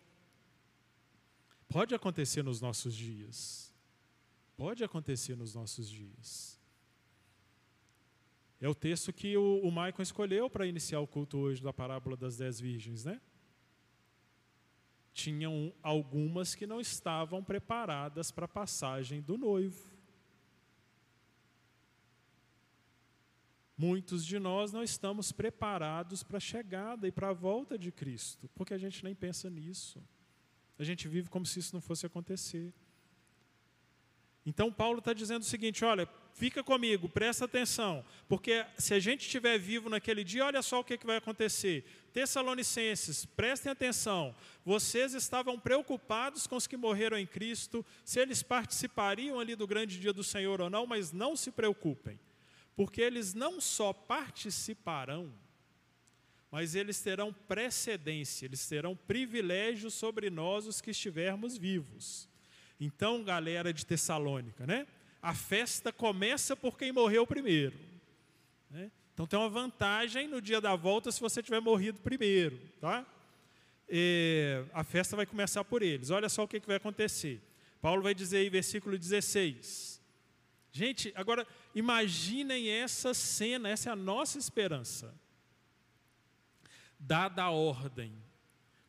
[1.69, 3.71] Pode acontecer nos nossos dias.
[4.57, 6.59] Pode acontecer nos nossos dias.
[8.63, 12.39] É o texto que o, Michael escolheu para iniciar o culto hoje da parábola das
[12.39, 13.21] dez virgens, né?
[15.13, 19.91] Tinham algumas que não estavam preparadas para a passagem do noivo.
[23.77, 28.49] Muitos de nós não estamos preparados para a chegada e para a volta de Cristo,
[28.55, 30.03] porque a gente nem pensa nisso.
[30.79, 32.75] A gente vive como se isso não fosse acontecer.
[34.45, 36.07] Então, Paulo está dizendo o seguinte: olha,
[36.41, 40.85] fica comigo, presta atenção, porque se a gente estiver vivo naquele dia, olha só o
[40.85, 41.85] que, que vai acontecer.
[42.15, 44.35] Tessalonicenses, prestem atenção,
[44.65, 50.01] vocês estavam preocupados com os que morreram em Cristo, se eles participariam ali do grande
[50.01, 52.19] dia do Senhor ou não, mas não se preocupem,
[52.75, 55.31] porque eles não só participarão,
[56.51, 62.31] mas eles terão precedência, eles terão privilégio sobre nós, os que estivermos vivos.
[62.81, 64.87] Então, galera de Tessalônica, né?
[65.23, 67.79] A festa começa por quem morreu primeiro.
[68.71, 68.91] Né?
[69.13, 73.05] Então tem uma vantagem no dia da volta se você tiver morrido primeiro, tá?
[73.89, 76.11] E a festa vai começar por eles.
[76.11, 77.43] Olha só o que, que vai acontecer.
[77.83, 80.01] Paulo vai dizer aí, versículo 16.
[80.73, 85.13] Gente, agora imaginem essa cena, essa é a nossa esperança.
[86.99, 88.13] Dada a ordem,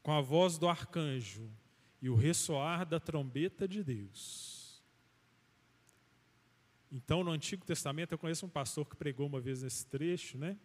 [0.04, 1.50] com a voz do arcanjo,
[2.02, 4.61] e o ressoar da trombeta de Deus.
[6.92, 10.58] Então, no Antigo Testamento, eu conheço um pastor que pregou uma vez nesse trecho, né?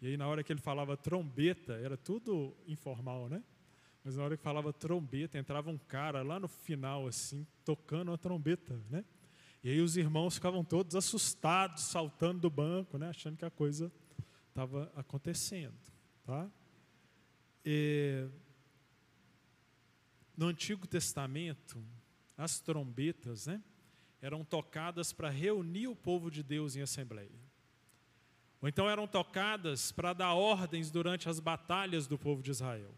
[0.00, 3.42] E aí, na hora que ele falava trombeta, era tudo informal, né?
[4.02, 8.16] Mas na hora que falava trombeta, entrava um cara lá no final, assim, tocando a
[8.16, 9.04] trombeta, né?
[9.62, 13.10] E aí os irmãos ficavam todos assustados, saltando do banco, né?
[13.10, 13.92] Achando que a coisa
[14.48, 15.76] estava acontecendo,
[16.24, 16.50] tá?
[17.64, 18.26] E
[20.34, 21.84] no Antigo Testamento,
[22.36, 23.62] as trombetas né,
[24.20, 27.48] eram tocadas para reunir o povo de Deus em assembleia.
[28.60, 32.92] Ou então eram tocadas para dar ordens durante as batalhas do povo de Israel.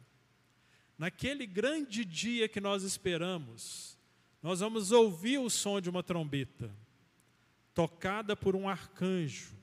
[0.96, 3.98] Naquele grande dia que nós esperamos,
[4.42, 6.74] nós vamos ouvir o som de uma trombeta,
[7.74, 9.54] tocada por um arcanjo.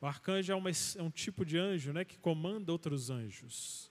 [0.00, 3.90] O arcanjo é, uma, é um tipo de anjo né, que comanda outros anjos.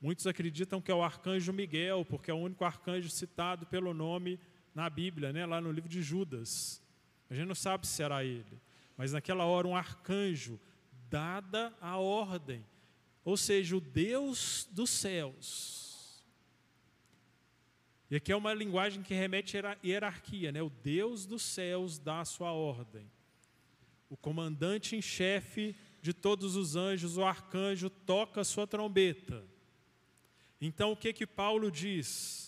[0.00, 4.38] Muitos acreditam que é o arcanjo Miguel, porque é o único arcanjo citado pelo nome
[4.74, 6.82] na Bíblia, né, lá no livro de Judas.
[7.30, 8.60] A gente não sabe se será ele,
[8.96, 10.60] mas naquela hora um arcanjo
[11.08, 12.64] dada a ordem,
[13.24, 16.24] ou seja, o Deus dos céus.
[18.10, 20.62] E aqui é uma linguagem que remete à hierarquia, né?
[20.62, 23.10] O Deus dos céus dá a sua ordem.
[24.10, 29.42] O comandante em chefe de todos os anjos, o arcanjo, toca a sua trombeta.
[30.60, 32.43] Então o que que Paulo diz?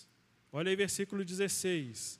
[0.51, 2.19] Olha aí versículo 16.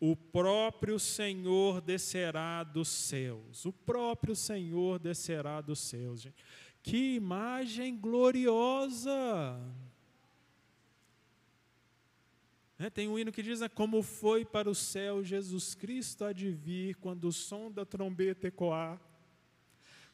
[0.00, 3.64] O próprio Senhor descerá dos céus.
[3.64, 6.44] O próprio Senhor descerá dos céus, gente.
[6.82, 9.58] Que imagem gloriosa!
[12.78, 16.32] Né, tem um hino que diz: né, Como foi para o céu Jesus Cristo há
[16.32, 19.00] de vir, quando o som da trombeta ecoar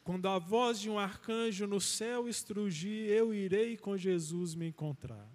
[0.03, 5.29] quando a voz de um arcanjo no céu estrugir, eu irei com Jesus me encontrar.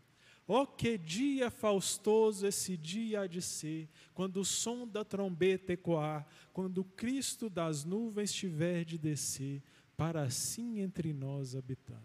[0.48, 6.28] Oh, que dia faustoso esse dia há de ser, quando o som da trombeta ecoar,
[6.54, 9.64] quando Cristo das nuvens tiver de descer,
[9.98, 12.04] para assim entre nós habitar.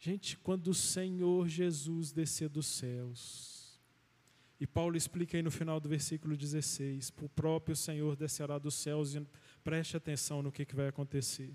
[0.00, 3.78] Gente, quando o Senhor Jesus descer dos céus,
[4.60, 9.14] e Paulo explica aí no final do versículo 16: o próprio Senhor descerá dos céus
[9.14, 9.24] e
[9.62, 11.54] preste atenção no que, que vai acontecer.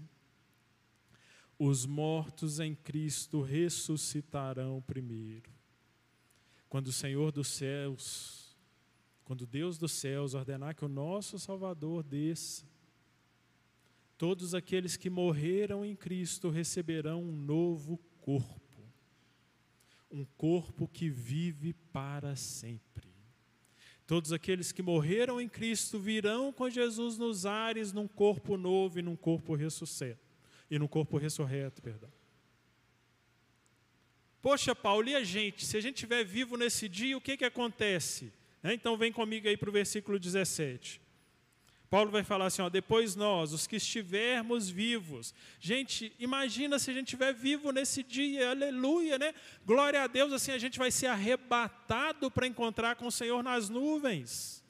[1.65, 5.49] Os mortos em Cristo ressuscitarão primeiro.
[6.67, 8.53] Quando o Senhor dos céus,
[9.23, 12.65] quando Deus dos céus ordenar que o nosso Salvador desça,
[14.17, 18.61] todos aqueles que morreram em Cristo receberão um novo corpo
[20.11, 23.09] um corpo que vive para sempre.
[24.05, 29.01] Todos aqueles que morreram em Cristo virão com Jesus nos ares num corpo novo e
[29.01, 30.32] num corpo ressuscito.
[30.69, 32.11] E num corpo ressurreto, perdão.
[34.41, 35.65] Poxa, Paulo, e a gente?
[35.65, 38.33] Se a gente estiver vivo nesse dia, o que, que acontece?
[38.61, 41.01] Né, então vem comigo aí para o versículo 17.
[41.93, 45.31] Paulo vai falar assim: ó, depois nós, os que estivermos vivos.
[45.59, 49.33] Gente, imagina se a gente estiver vivo nesse dia, aleluia, né?
[49.63, 53.69] Glória a Deus, assim a gente vai ser arrebatado para encontrar com o Senhor nas
[53.69, 54.62] nuvens.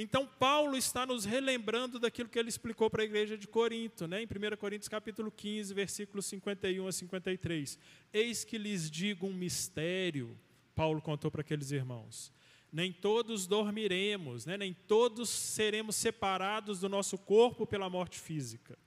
[0.00, 4.22] Então Paulo está nos relembrando daquilo que ele explicou para a igreja de Corinto, né?
[4.22, 7.76] em 1 Coríntios capítulo 15, versículos 51 a 53.
[8.12, 10.38] Eis que lhes digo um mistério,
[10.72, 12.32] Paulo contou para aqueles irmãos
[12.72, 14.56] nem todos dormiremos, né?
[14.56, 18.78] nem todos seremos separados do nosso corpo pela morte física,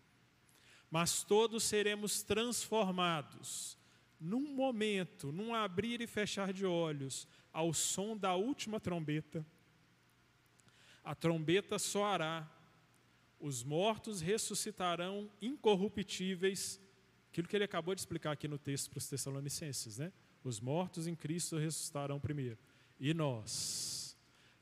[0.89, 3.77] mas todos seremos transformados
[4.19, 9.43] num momento, num abrir e fechar de olhos, ao som da última trombeta.
[11.03, 12.49] A trombeta soará,
[13.39, 16.79] os mortos ressuscitarão incorruptíveis,
[17.29, 20.11] aquilo que ele acabou de explicar aqui no texto para os Tessalonicenses, né?
[20.43, 22.57] Os mortos em Cristo ressuscitarão primeiro.
[22.99, 24.15] E nós,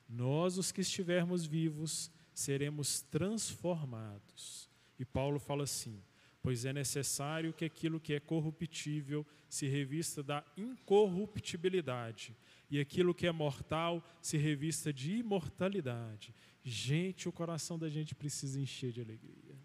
[0.08, 4.70] nós os que estivermos vivos, seremos transformados.
[4.98, 6.02] E Paulo fala assim:
[6.42, 12.36] pois é necessário que aquilo que é corruptível se revista da incorruptibilidade,
[12.70, 16.34] e aquilo que é mortal se revista de imortalidade.
[16.64, 19.58] Gente, o coração da gente precisa encher de alegria.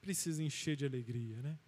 [0.00, 1.58] Precisa encher de alegria, né?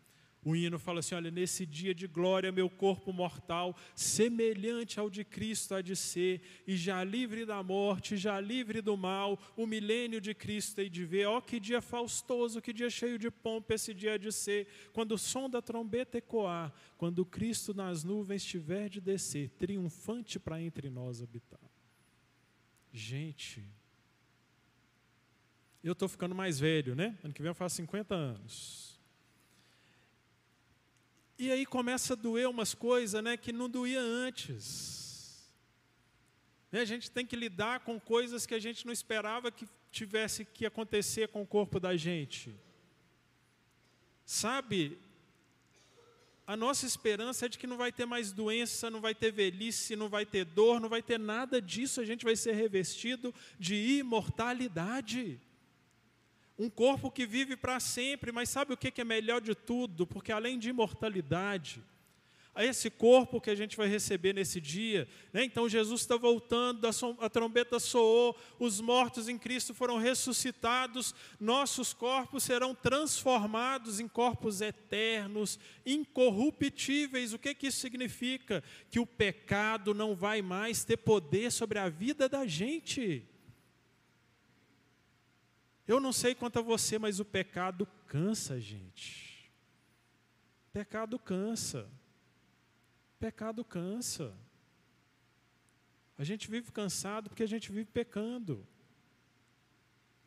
[0.45, 5.25] O hino fala assim: olha, nesse dia de glória, meu corpo mortal, semelhante ao de
[5.25, 10.21] Cristo, há de ser, e já livre da morte, já livre do mal, o milênio
[10.21, 11.27] de Cristo hei de ver.
[11.27, 15.13] Ó, que dia faustoso, que dia cheio de pompa esse dia há de ser, quando
[15.13, 20.91] o som da trombeta ecoar, quando Cristo nas nuvens tiver de descer, triunfante para entre
[20.91, 21.61] nós habitar.
[22.93, 23.65] Gente,
[25.83, 27.19] eu estou ficando mais velho, né?
[27.25, 28.94] Ano que vem eu faço 50 anos.
[31.39, 35.51] E aí começa a doer umas coisas né, que não doía antes.
[36.73, 40.45] E a gente tem que lidar com coisas que a gente não esperava que tivesse
[40.45, 42.55] que acontecer com o corpo da gente.
[44.25, 44.99] Sabe,
[46.47, 49.97] a nossa esperança é de que não vai ter mais doença, não vai ter velhice,
[49.97, 53.99] não vai ter dor, não vai ter nada disso, a gente vai ser revestido de
[53.99, 55.41] imortalidade.
[56.59, 60.07] Um corpo que vive para sempre, mas sabe o que é melhor de tudo?
[60.07, 61.83] Porque além de imortalidade,
[62.55, 65.09] a esse corpo que a gente vai receber nesse dia.
[65.33, 65.45] Né?
[65.45, 66.89] Então Jesus está voltando,
[67.21, 74.61] a trombeta soou, os mortos em Cristo foram ressuscitados, nossos corpos serão transformados em corpos
[74.61, 77.33] eternos, incorruptíveis.
[77.33, 78.63] O que, que isso significa?
[78.89, 83.27] Que o pecado não vai mais ter poder sobre a vida da gente.
[85.87, 89.51] Eu não sei quanto a você, mas o pecado cansa, gente.
[90.73, 91.89] Pecado cansa.
[93.21, 94.35] Pecado cansa.
[96.17, 98.67] A gente vive cansado porque a gente vive pecando.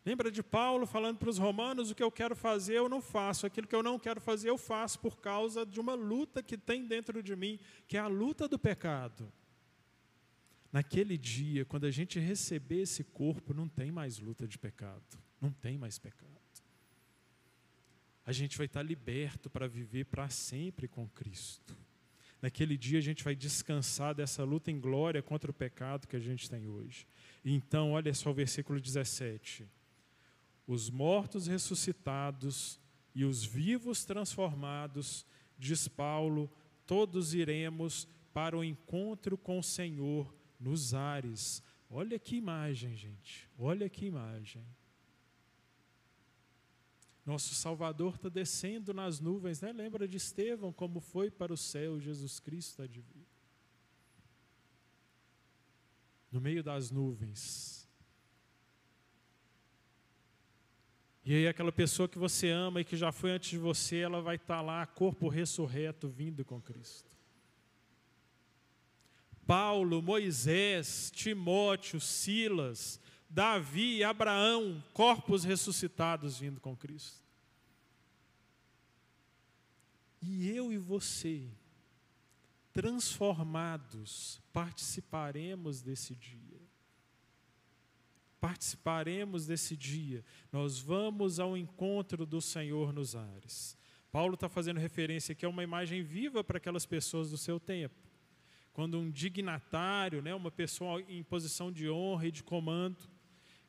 [0.06, 3.46] Lembra de Paulo falando para os romanos: o que eu quero fazer eu não faço,
[3.46, 6.86] aquilo que eu não quero fazer eu faço por causa de uma luta que tem
[6.86, 9.32] dentro de mim, que é a luta do pecado.
[10.72, 15.27] Naquele dia, quando a gente receber esse corpo, não tem mais luta de pecado.
[15.42, 16.28] Não tem mais pecado.
[18.26, 21.78] A gente vai estar liberto para viver para sempre com Cristo.
[22.42, 26.20] Naquele dia a gente vai descansar dessa luta em glória contra o pecado que a
[26.20, 27.08] gente tem hoje.
[27.44, 29.68] Então, olha só o versículo 17.
[30.68, 32.80] Os mortos ressuscitados
[33.16, 35.26] e os vivos transformados,
[35.58, 36.52] diz Paulo,
[36.86, 41.64] todos iremos para o encontro com o Senhor nos ares.
[41.90, 43.50] Olha que imagem, gente.
[43.58, 44.64] Olha que imagem.
[47.28, 49.74] Nosso Salvador está descendo nas nuvens, né?
[49.74, 53.28] Lembra de Estevão, como foi para o céu, Jesus Cristo há de vir.
[56.32, 57.86] No meio das nuvens.
[61.26, 64.22] E aí aquela pessoa que você ama e que já foi antes de você, ela
[64.22, 67.12] vai estar tá lá, corpo ressurreto, vindo com Cristo.
[69.46, 77.28] Paulo, Moisés, Timóteo, Silas, Davi, Abraão, corpos ressuscitados vindo com Cristo.
[80.22, 81.48] E eu e você,
[82.74, 86.60] transformados, participaremos desse dia.
[88.40, 90.24] Participaremos desse dia.
[90.52, 93.78] Nós vamos ao encontro do Senhor nos ares.
[94.12, 97.96] Paulo está fazendo referência aqui a uma imagem viva para aquelas pessoas do seu tempo.
[98.74, 103.10] Quando um dignatário, né, uma pessoa em posição de honra e de comando,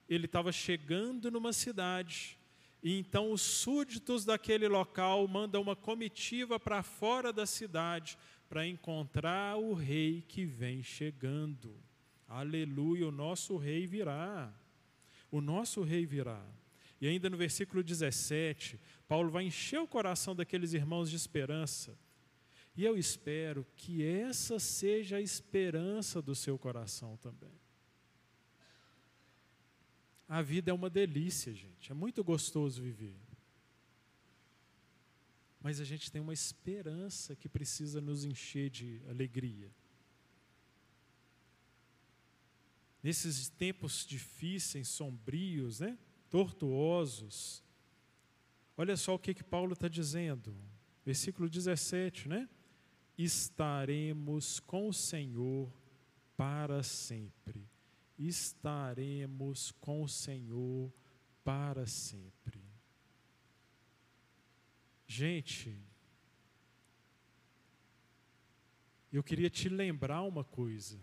[0.09, 2.39] ele estava chegando numa cidade,
[2.83, 8.17] e então os súditos daquele local mandam uma comitiva para fora da cidade
[8.49, 11.77] para encontrar o rei que vem chegando.
[12.27, 14.53] Aleluia, o nosso rei virá.
[15.31, 16.45] O nosso rei virá.
[17.01, 21.99] E ainda no versículo 17, Paulo vai encher o coração daqueles irmãos de esperança.
[22.77, 27.53] E eu espero que essa seja a esperança do seu coração também.
[30.29, 31.91] A vida é uma delícia, gente.
[31.91, 33.17] É muito gostoso viver.
[35.59, 39.73] Mas a gente tem uma esperança que precisa nos encher de alegria.
[43.03, 45.99] Nesses tempos difíceis, sombrios, né?
[46.29, 47.65] tortuosos,
[48.77, 50.55] olha só o que, que Paulo está dizendo.
[51.07, 52.47] Versículo 17, né?
[53.17, 55.73] Estaremos com o Senhor
[56.37, 57.67] para sempre
[58.19, 60.93] estaremos com o Senhor
[61.45, 62.61] para sempre.
[65.07, 65.81] Gente,
[69.13, 70.99] Eu queria te lembrar uma coisa.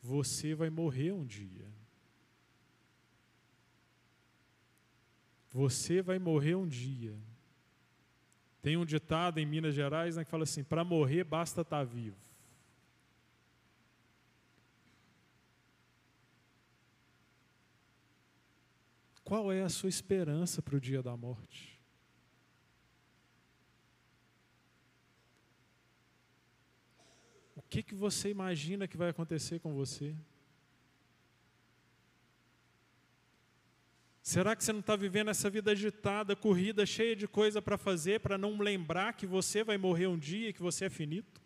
[0.00, 1.66] Você vai morrer um dia.
[5.50, 7.14] Você vai morrer um dia.
[8.60, 11.84] Tem um ditado em Minas Gerais né, que fala assim: para morrer basta estar tá
[11.84, 12.16] vivo.
[19.32, 21.80] Qual é a sua esperança para o dia da morte?
[27.56, 30.14] O que, que você imagina que vai acontecer com você?
[34.22, 38.20] Será que você não está vivendo essa vida agitada, corrida, cheia de coisa para fazer,
[38.20, 41.40] para não lembrar que você vai morrer um dia e que você é finito?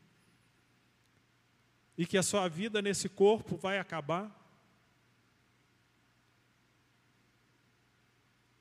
[1.97, 4.46] E que a sua vida nesse corpo vai acabar?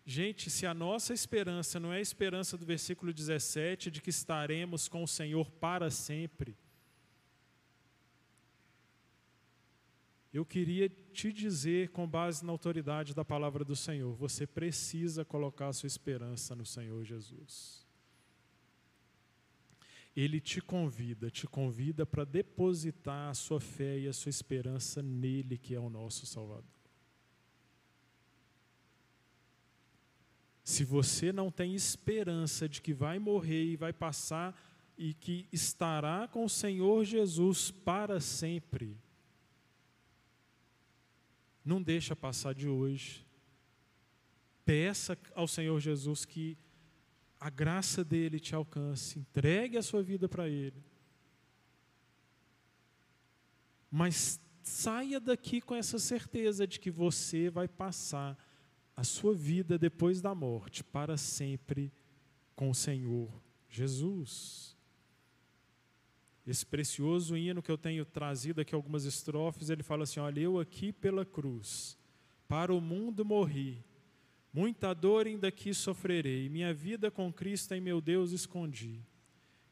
[0.05, 4.87] Gente, se a nossa esperança não é a esperança do versículo 17, de que estaremos
[4.87, 6.55] com o Senhor para sempre,
[10.31, 15.69] eu queria te dizer, com base na autoridade da palavra do Senhor, você precisa colocar
[15.69, 17.83] a sua esperança no Senhor Jesus.
[20.15, 25.57] Ele te convida, te convida para depositar a sua fé e a sua esperança nele,
[25.57, 26.74] que é o nosso Salvador.
[30.65, 34.59] Se você não tem esperança de que vai morrer e vai passar
[34.97, 38.97] e que estará com o Senhor Jesus para sempre,
[41.63, 43.23] não deixa passar de hoje.
[44.65, 46.57] Peça ao Senhor Jesus que
[47.39, 50.83] a graça dele te alcance, entregue a sua vida para ele.
[53.91, 58.35] Mas saia daqui com essa certeza de que você vai passar
[58.95, 61.91] a sua vida depois da morte para sempre
[62.55, 63.29] com o Senhor
[63.69, 64.75] Jesus.
[66.47, 70.59] Esse precioso hino que eu tenho trazido aqui algumas estrofes, ele fala assim: Olha, eu
[70.59, 71.97] aqui pela cruz,
[72.47, 73.83] para o mundo morri,
[74.53, 79.01] muita dor ainda aqui sofrerei, minha vida com Cristo em meu Deus escondi,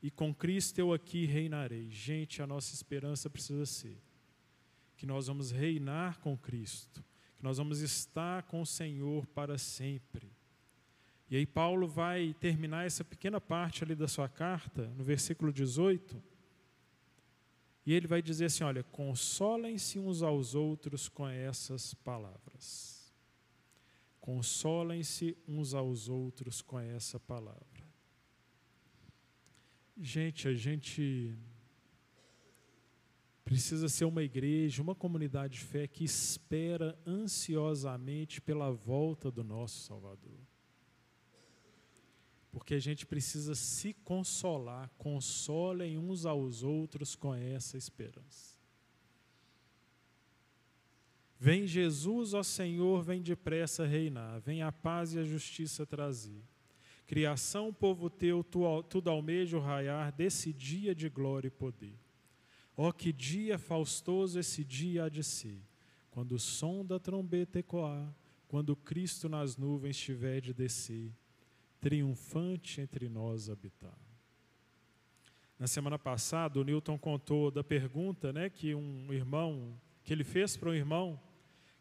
[0.02, 1.90] e com Cristo eu aqui reinarei.
[1.90, 4.02] Gente, a nossa esperança precisa ser
[4.98, 7.04] que nós vamos reinar com Cristo
[7.44, 10.32] nós vamos estar com o Senhor para sempre.
[11.30, 16.24] E aí Paulo vai terminar essa pequena parte ali da sua carta, no versículo 18,
[17.86, 23.14] e ele vai dizer assim: olha, consolem-se uns aos outros com essas palavras.
[24.22, 27.84] Consolem-se uns aos outros com essa palavra.
[29.98, 31.38] Gente, a gente
[33.44, 39.82] Precisa ser uma igreja, uma comunidade de fé que espera ansiosamente pela volta do nosso
[39.82, 40.40] Salvador.
[42.52, 48.54] Porque a gente precisa se consolar, consolem uns aos outros com essa esperança.
[51.40, 56.42] Vem Jesus, ó Senhor, vem depressa reinar, vem a paz e a justiça trazer.
[57.06, 58.46] Criação, povo teu,
[58.88, 62.03] tudo almeja o raiar desse dia de glória e poder.
[62.76, 65.62] Ó oh, que dia faustoso esse dia há de ser,
[66.10, 68.14] quando o som da trombeta ecoar,
[68.48, 71.12] quando Cristo nas nuvens tiver de descer,
[71.80, 73.98] triunfante entre nós habitar.
[75.60, 80.58] Na semana passada, o Newton contou da pergunta né, que um irmão, que ele fez
[80.58, 81.20] para um irmão,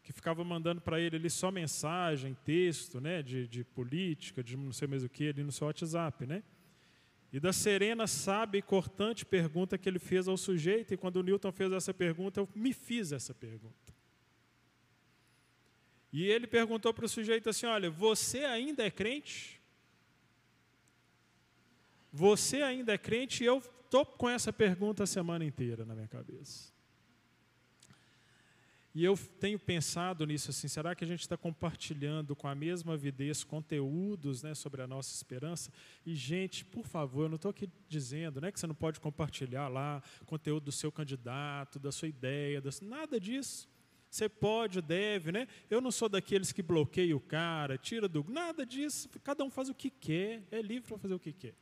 [0.03, 4.71] que ficava mandando para ele ali só mensagem, texto, né, de, de política, de não
[4.71, 6.43] sei mais o que, ali no seu WhatsApp, né?
[7.33, 11.51] E da serena, sábia e cortante pergunta que ele fez ao sujeito, e quando Newton
[11.51, 13.91] fez essa pergunta, eu me fiz essa pergunta.
[16.11, 19.59] E ele perguntou para o sujeito assim: Olha, você ainda é crente?
[22.11, 23.43] Você ainda é crente?
[23.43, 26.72] E eu estou com essa pergunta a semana inteira na minha cabeça.
[28.95, 32.93] E eu tenho pensado nisso assim, será que a gente está compartilhando com a mesma
[32.93, 35.71] avidez conteúdos né, sobre a nossa esperança?
[36.05, 39.67] E, gente, por favor, eu não estou aqui dizendo né, que você não pode compartilhar
[39.67, 43.67] lá conteúdo do seu candidato, da sua ideia, das, nada disso.
[44.11, 45.47] Você pode, deve, né?
[45.71, 48.23] Eu não sou daqueles que bloqueiam o cara, tira do.
[48.29, 49.09] Nada disso.
[49.23, 51.55] Cada um faz o que quer, é livre para fazer o que quer.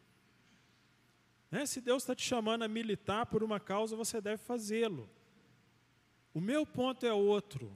[1.49, 1.65] Né?
[1.65, 5.09] Se Deus está te chamando a militar por uma causa, você deve fazê-lo.
[6.33, 7.71] O meu ponto é outro.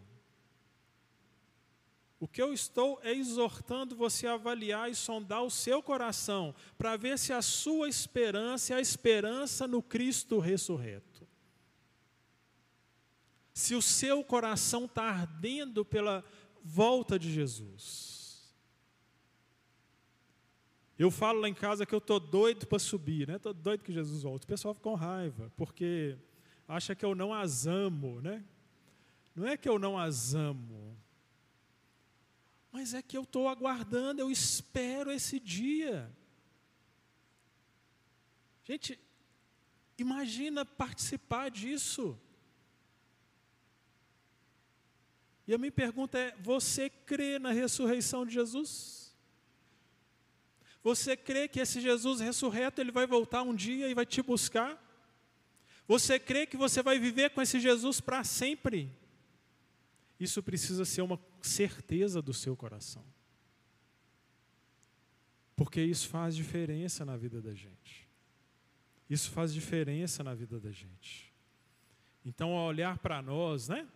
[2.19, 6.95] O que eu estou é exortando você a avaliar e sondar o seu coração, para
[6.95, 11.27] ver se a sua esperança é a esperança no Cristo ressurreto.
[13.53, 16.23] Se o seu coração está ardendo pela
[16.63, 18.15] volta de Jesus.
[20.97, 23.35] Eu falo lá em casa que eu estou doido para subir, né?
[23.35, 24.45] Estou doido que Jesus volte.
[24.45, 26.17] O pessoal fica com raiva, porque
[26.67, 28.43] acha que eu não as amo, né?
[29.35, 30.97] Não é que eu não as amo,
[32.71, 36.13] mas é que eu estou aguardando, eu espero esse dia.
[38.65, 38.99] Gente,
[39.97, 42.19] imagina participar disso.
[45.47, 49.15] E a minha pergunta é: você crê na ressurreição de Jesus?
[50.83, 54.84] Você crê que esse Jesus ressurreto ele vai voltar um dia e vai te buscar?
[55.87, 58.91] Você crê que você vai viver com esse Jesus para sempre?
[60.19, 63.03] Isso precisa ser uma certeza do seu coração.
[65.55, 68.07] Porque isso faz diferença na vida da gente.
[69.09, 71.31] Isso faz diferença na vida da gente.
[72.25, 73.87] Então, ao olhar para nós, né?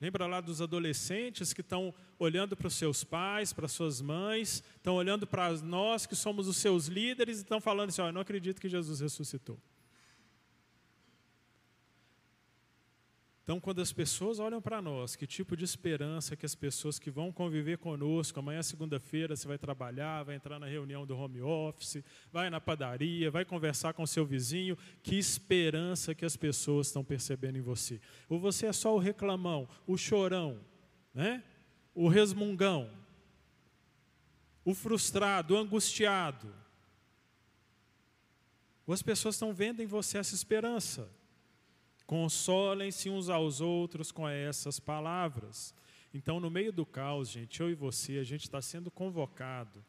[0.00, 4.94] Lembra lá dos adolescentes que estão olhando para os seus pais, para suas mães, estão
[4.94, 8.20] olhando para nós que somos os seus líderes e estão falando assim: oh, eu não
[8.20, 9.58] acredito que Jesus ressuscitou.
[13.44, 17.10] Então, quando as pessoas olham para nós, que tipo de esperança que as pessoas que
[17.10, 22.02] vão conviver conosco, amanhã, segunda-feira, você vai trabalhar, vai entrar na reunião do home office,
[22.32, 27.58] vai na padaria, vai conversar com seu vizinho, que esperança que as pessoas estão percebendo
[27.58, 28.00] em você?
[28.30, 30.58] Ou você é só o reclamão, o chorão,
[31.12, 31.44] né?
[31.94, 32.90] o resmungão,
[34.64, 36.50] o frustrado, o angustiado?
[38.86, 41.06] Ou as pessoas estão vendo em você essa esperança?
[42.06, 45.74] Consolem-se uns aos outros com essas palavras.
[46.12, 49.84] Então, no meio do caos, gente, eu e você, a gente está sendo convocado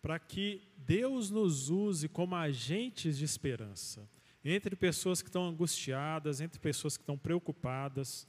[0.00, 4.08] para que Deus nos use como agentes de esperança
[4.44, 8.26] entre pessoas que estão angustiadas, entre pessoas que estão preocupadas.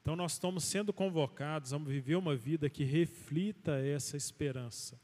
[0.00, 5.00] Então, nós estamos sendo convocados a viver uma vida que reflita essa esperança.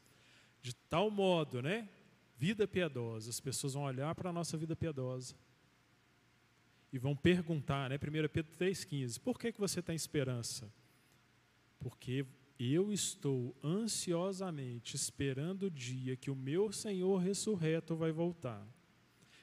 [0.61, 1.89] De tal modo, né?
[2.37, 3.29] Vida piedosa.
[3.29, 5.35] As pessoas vão olhar para a nossa vida piedosa
[6.95, 7.97] e vão perguntar, né?
[7.97, 10.71] 1 Pedro 3,15, por que, que você tem esperança?
[11.77, 12.25] Porque
[12.57, 18.65] eu estou ansiosamente esperando o dia que o meu Senhor ressurreto vai voltar,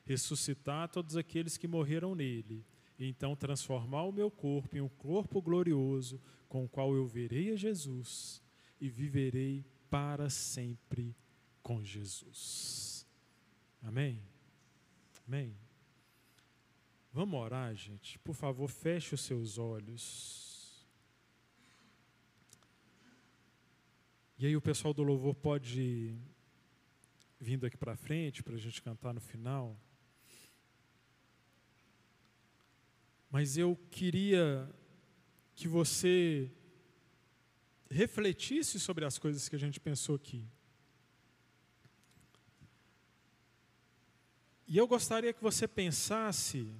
[0.06, 2.64] ressuscitar todos aqueles que morreram nele,
[2.98, 7.52] e então transformar o meu corpo em um corpo glorioso, com o qual eu verei
[7.52, 8.42] a Jesus
[8.80, 11.14] e viverei para sempre
[11.62, 13.06] com Jesus.
[13.82, 14.22] Amém?
[15.28, 15.61] Amém?
[17.14, 18.18] Vamos orar, gente?
[18.20, 20.82] Por favor, feche os seus olhos.
[24.38, 26.16] E aí o pessoal do louvor pode
[27.38, 29.78] vindo aqui para frente para a gente cantar no final.
[33.30, 34.74] Mas eu queria
[35.54, 36.50] que você
[37.90, 40.48] refletisse sobre as coisas que a gente pensou aqui.
[44.66, 46.74] E eu gostaria que você pensasse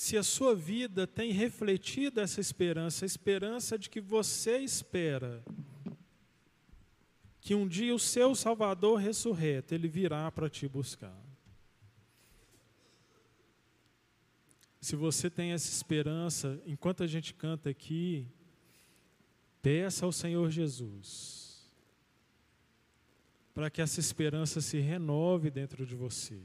[0.00, 5.44] se a sua vida tem refletido essa esperança, a esperança de que você espera
[7.38, 11.22] que um dia o seu Salvador ressurreto, ele virá para te buscar.
[14.80, 18.26] Se você tem essa esperança, enquanto a gente canta aqui,
[19.60, 21.70] peça ao Senhor Jesus,
[23.52, 26.40] para que essa esperança se renove dentro de você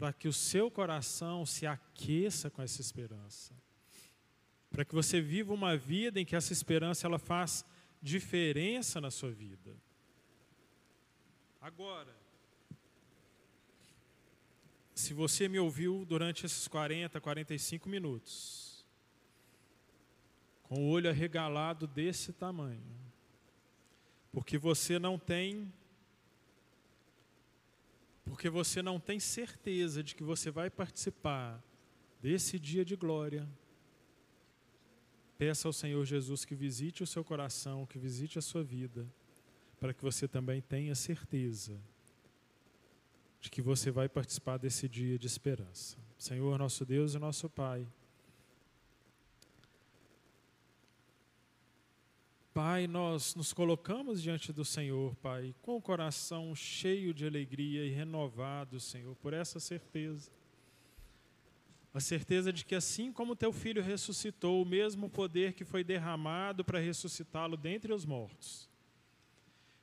[0.00, 3.52] para que o seu coração se aqueça com essa esperança.
[4.70, 7.66] Para que você viva uma vida em que essa esperança ela faz
[8.00, 9.76] diferença na sua vida.
[11.60, 12.16] Agora,
[14.94, 18.86] se você me ouviu durante esses 40, 45 minutos,
[20.62, 22.96] com o olho arregalado desse tamanho,
[24.32, 25.70] porque você não tem
[28.30, 31.60] porque você não tem certeza de que você vai participar
[32.22, 33.48] desse dia de glória,
[35.36, 39.04] peça ao Senhor Jesus que visite o seu coração, que visite a sua vida,
[39.80, 41.76] para que você também tenha certeza
[43.40, 45.96] de que você vai participar desse dia de esperança.
[46.16, 47.84] Senhor, nosso Deus e nosso Pai,
[52.62, 57.88] Pai, nós nos colocamos diante do Senhor, Pai, com o coração cheio de alegria e
[57.88, 60.30] renovado, Senhor, por essa certeza.
[61.94, 66.62] A certeza de que, assim como teu filho ressuscitou, o mesmo poder que foi derramado
[66.62, 68.68] para ressuscitá-lo dentre os mortos,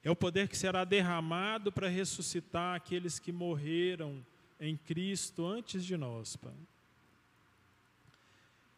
[0.03, 4.23] é o poder que será derramado para ressuscitar aqueles que morreram
[4.59, 6.53] em Cristo antes de nós, Pai.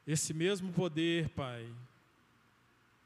[0.07, 1.69] Esse mesmo poder, Pai,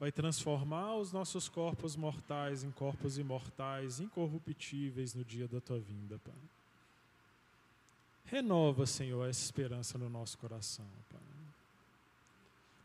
[0.04, 6.20] vai transformar os nossos corpos mortais em corpos imortais, incorruptíveis no dia da tua vinda,
[6.20, 6.34] Pai.
[8.26, 11.22] Renova, Senhor, essa esperança no nosso coração, Pai.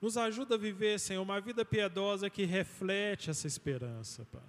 [0.01, 4.41] Nos ajuda a viver, Senhor, uma vida piedosa que reflete essa esperança, Pai.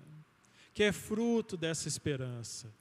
[0.71, 2.71] Que é fruto dessa esperança,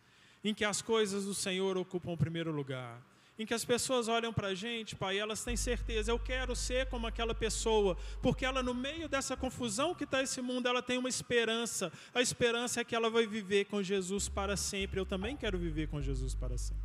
[0.45, 3.03] em que as coisas do Senhor ocupam o primeiro lugar
[3.39, 6.87] em que as pessoas olham para a gente, Pai, elas têm certeza, eu quero ser
[6.87, 10.99] como aquela pessoa, porque ela, no meio dessa confusão que está esse mundo, ela tem
[10.99, 11.93] uma esperança.
[12.13, 14.99] A esperança é que ela vai viver com Jesus para sempre.
[14.99, 16.83] Eu também quero viver com Jesus para sempre.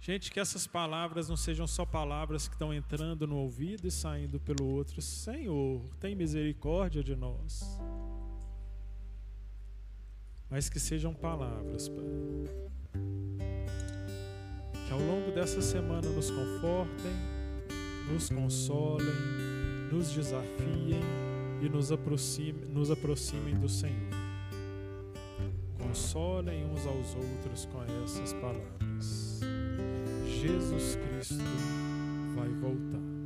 [0.00, 4.38] Gente, que essas palavras não sejam só palavras que estão entrando no ouvido e saindo
[4.38, 5.00] pelo outro.
[5.02, 7.64] Senhor, tem misericórdia de nós.
[10.50, 12.04] Mas que sejam palavras, Pai
[14.86, 17.12] que ao longo dessa semana nos confortem,
[18.10, 19.06] nos consolem,
[19.90, 21.00] nos desafiem
[21.62, 24.14] e nos aproximem, nos aproximem do Senhor.
[25.78, 29.40] Consolem uns aos outros com essas palavras.
[30.40, 31.44] Jesus Cristo
[32.34, 33.23] vai voltar.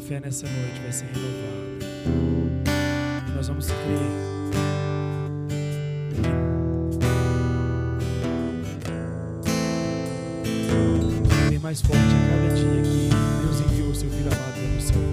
[0.00, 1.86] Fé nessa noite vai ser renovada.
[3.34, 4.32] Nós vamos crer.
[11.62, 13.08] Mais forte a cada dia que
[13.40, 15.08] Deus enviou o seu Filho amado para nos salvar.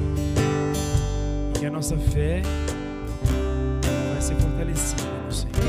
[1.55, 2.41] E que a nossa fé
[4.11, 5.68] vai ser fortalecida no Senhor.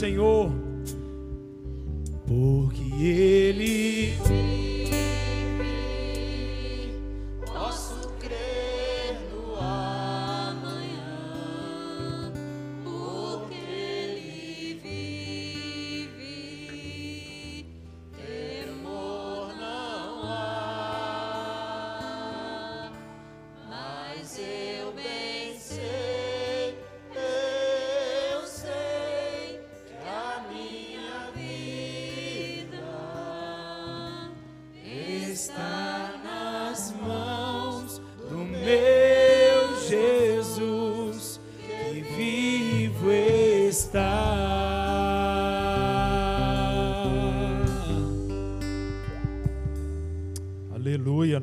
[0.00, 0.39] Senhor.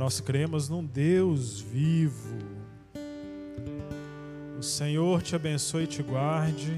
[0.08, 2.38] Nós cremos num Deus vivo.
[4.58, 6.78] O Senhor te abençoe e te guarde.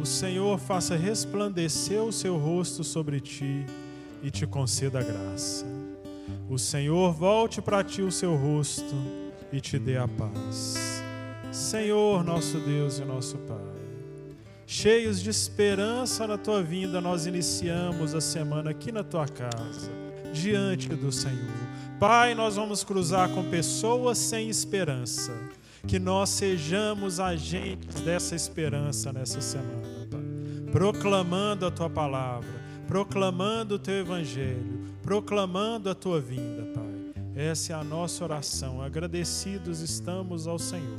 [0.00, 3.66] O Senhor faça resplandecer o seu rosto sobre ti
[4.22, 5.66] e te conceda graça.
[6.48, 8.94] O Senhor volte para ti o seu rosto
[9.52, 11.02] e te dê a paz.
[11.52, 13.58] Senhor, nosso Deus e nosso Pai,
[14.66, 19.90] cheios de esperança na tua vinda, nós iniciamos a semana aqui na tua casa,
[20.32, 21.61] diante do Senhor.
[22.02, 25.32] Pai, nós vamos cruzar com pessoas sem esperança.
[25.86, 30.20] Que nós sejamos agentes dessa esperança nessa semana, Pai.
[30.72, 37.22] Proclamando a tua palavra, proclamando o teu evangelho, proclamando a tua vinda, Pai.
[37.36, 38.82] Essa é a nossa oração.
[38.82, 40.98] Agradecidos estamos ao Senhor.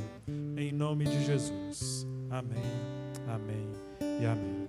[0.56, 2.06] Em nome de Jesus.
[2.30, 2.64] Amém.
[3.28, 3.68] Amém
[4.22, 4.63] e amém.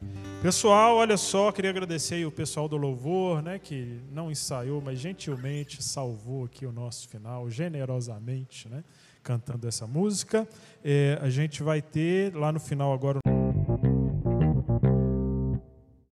[0.46, 5.84] Pessoal, olha só, queria agradecer o pessoal do louvor, né, que não ensaiou, mas gentilmente
[5.84, 8.84] salvou aqui o nosso final, generosamente, né,
[9.24, 10.48] cantando essa música.
[10.84, 13.18] É, a gente vai ter lá no final agora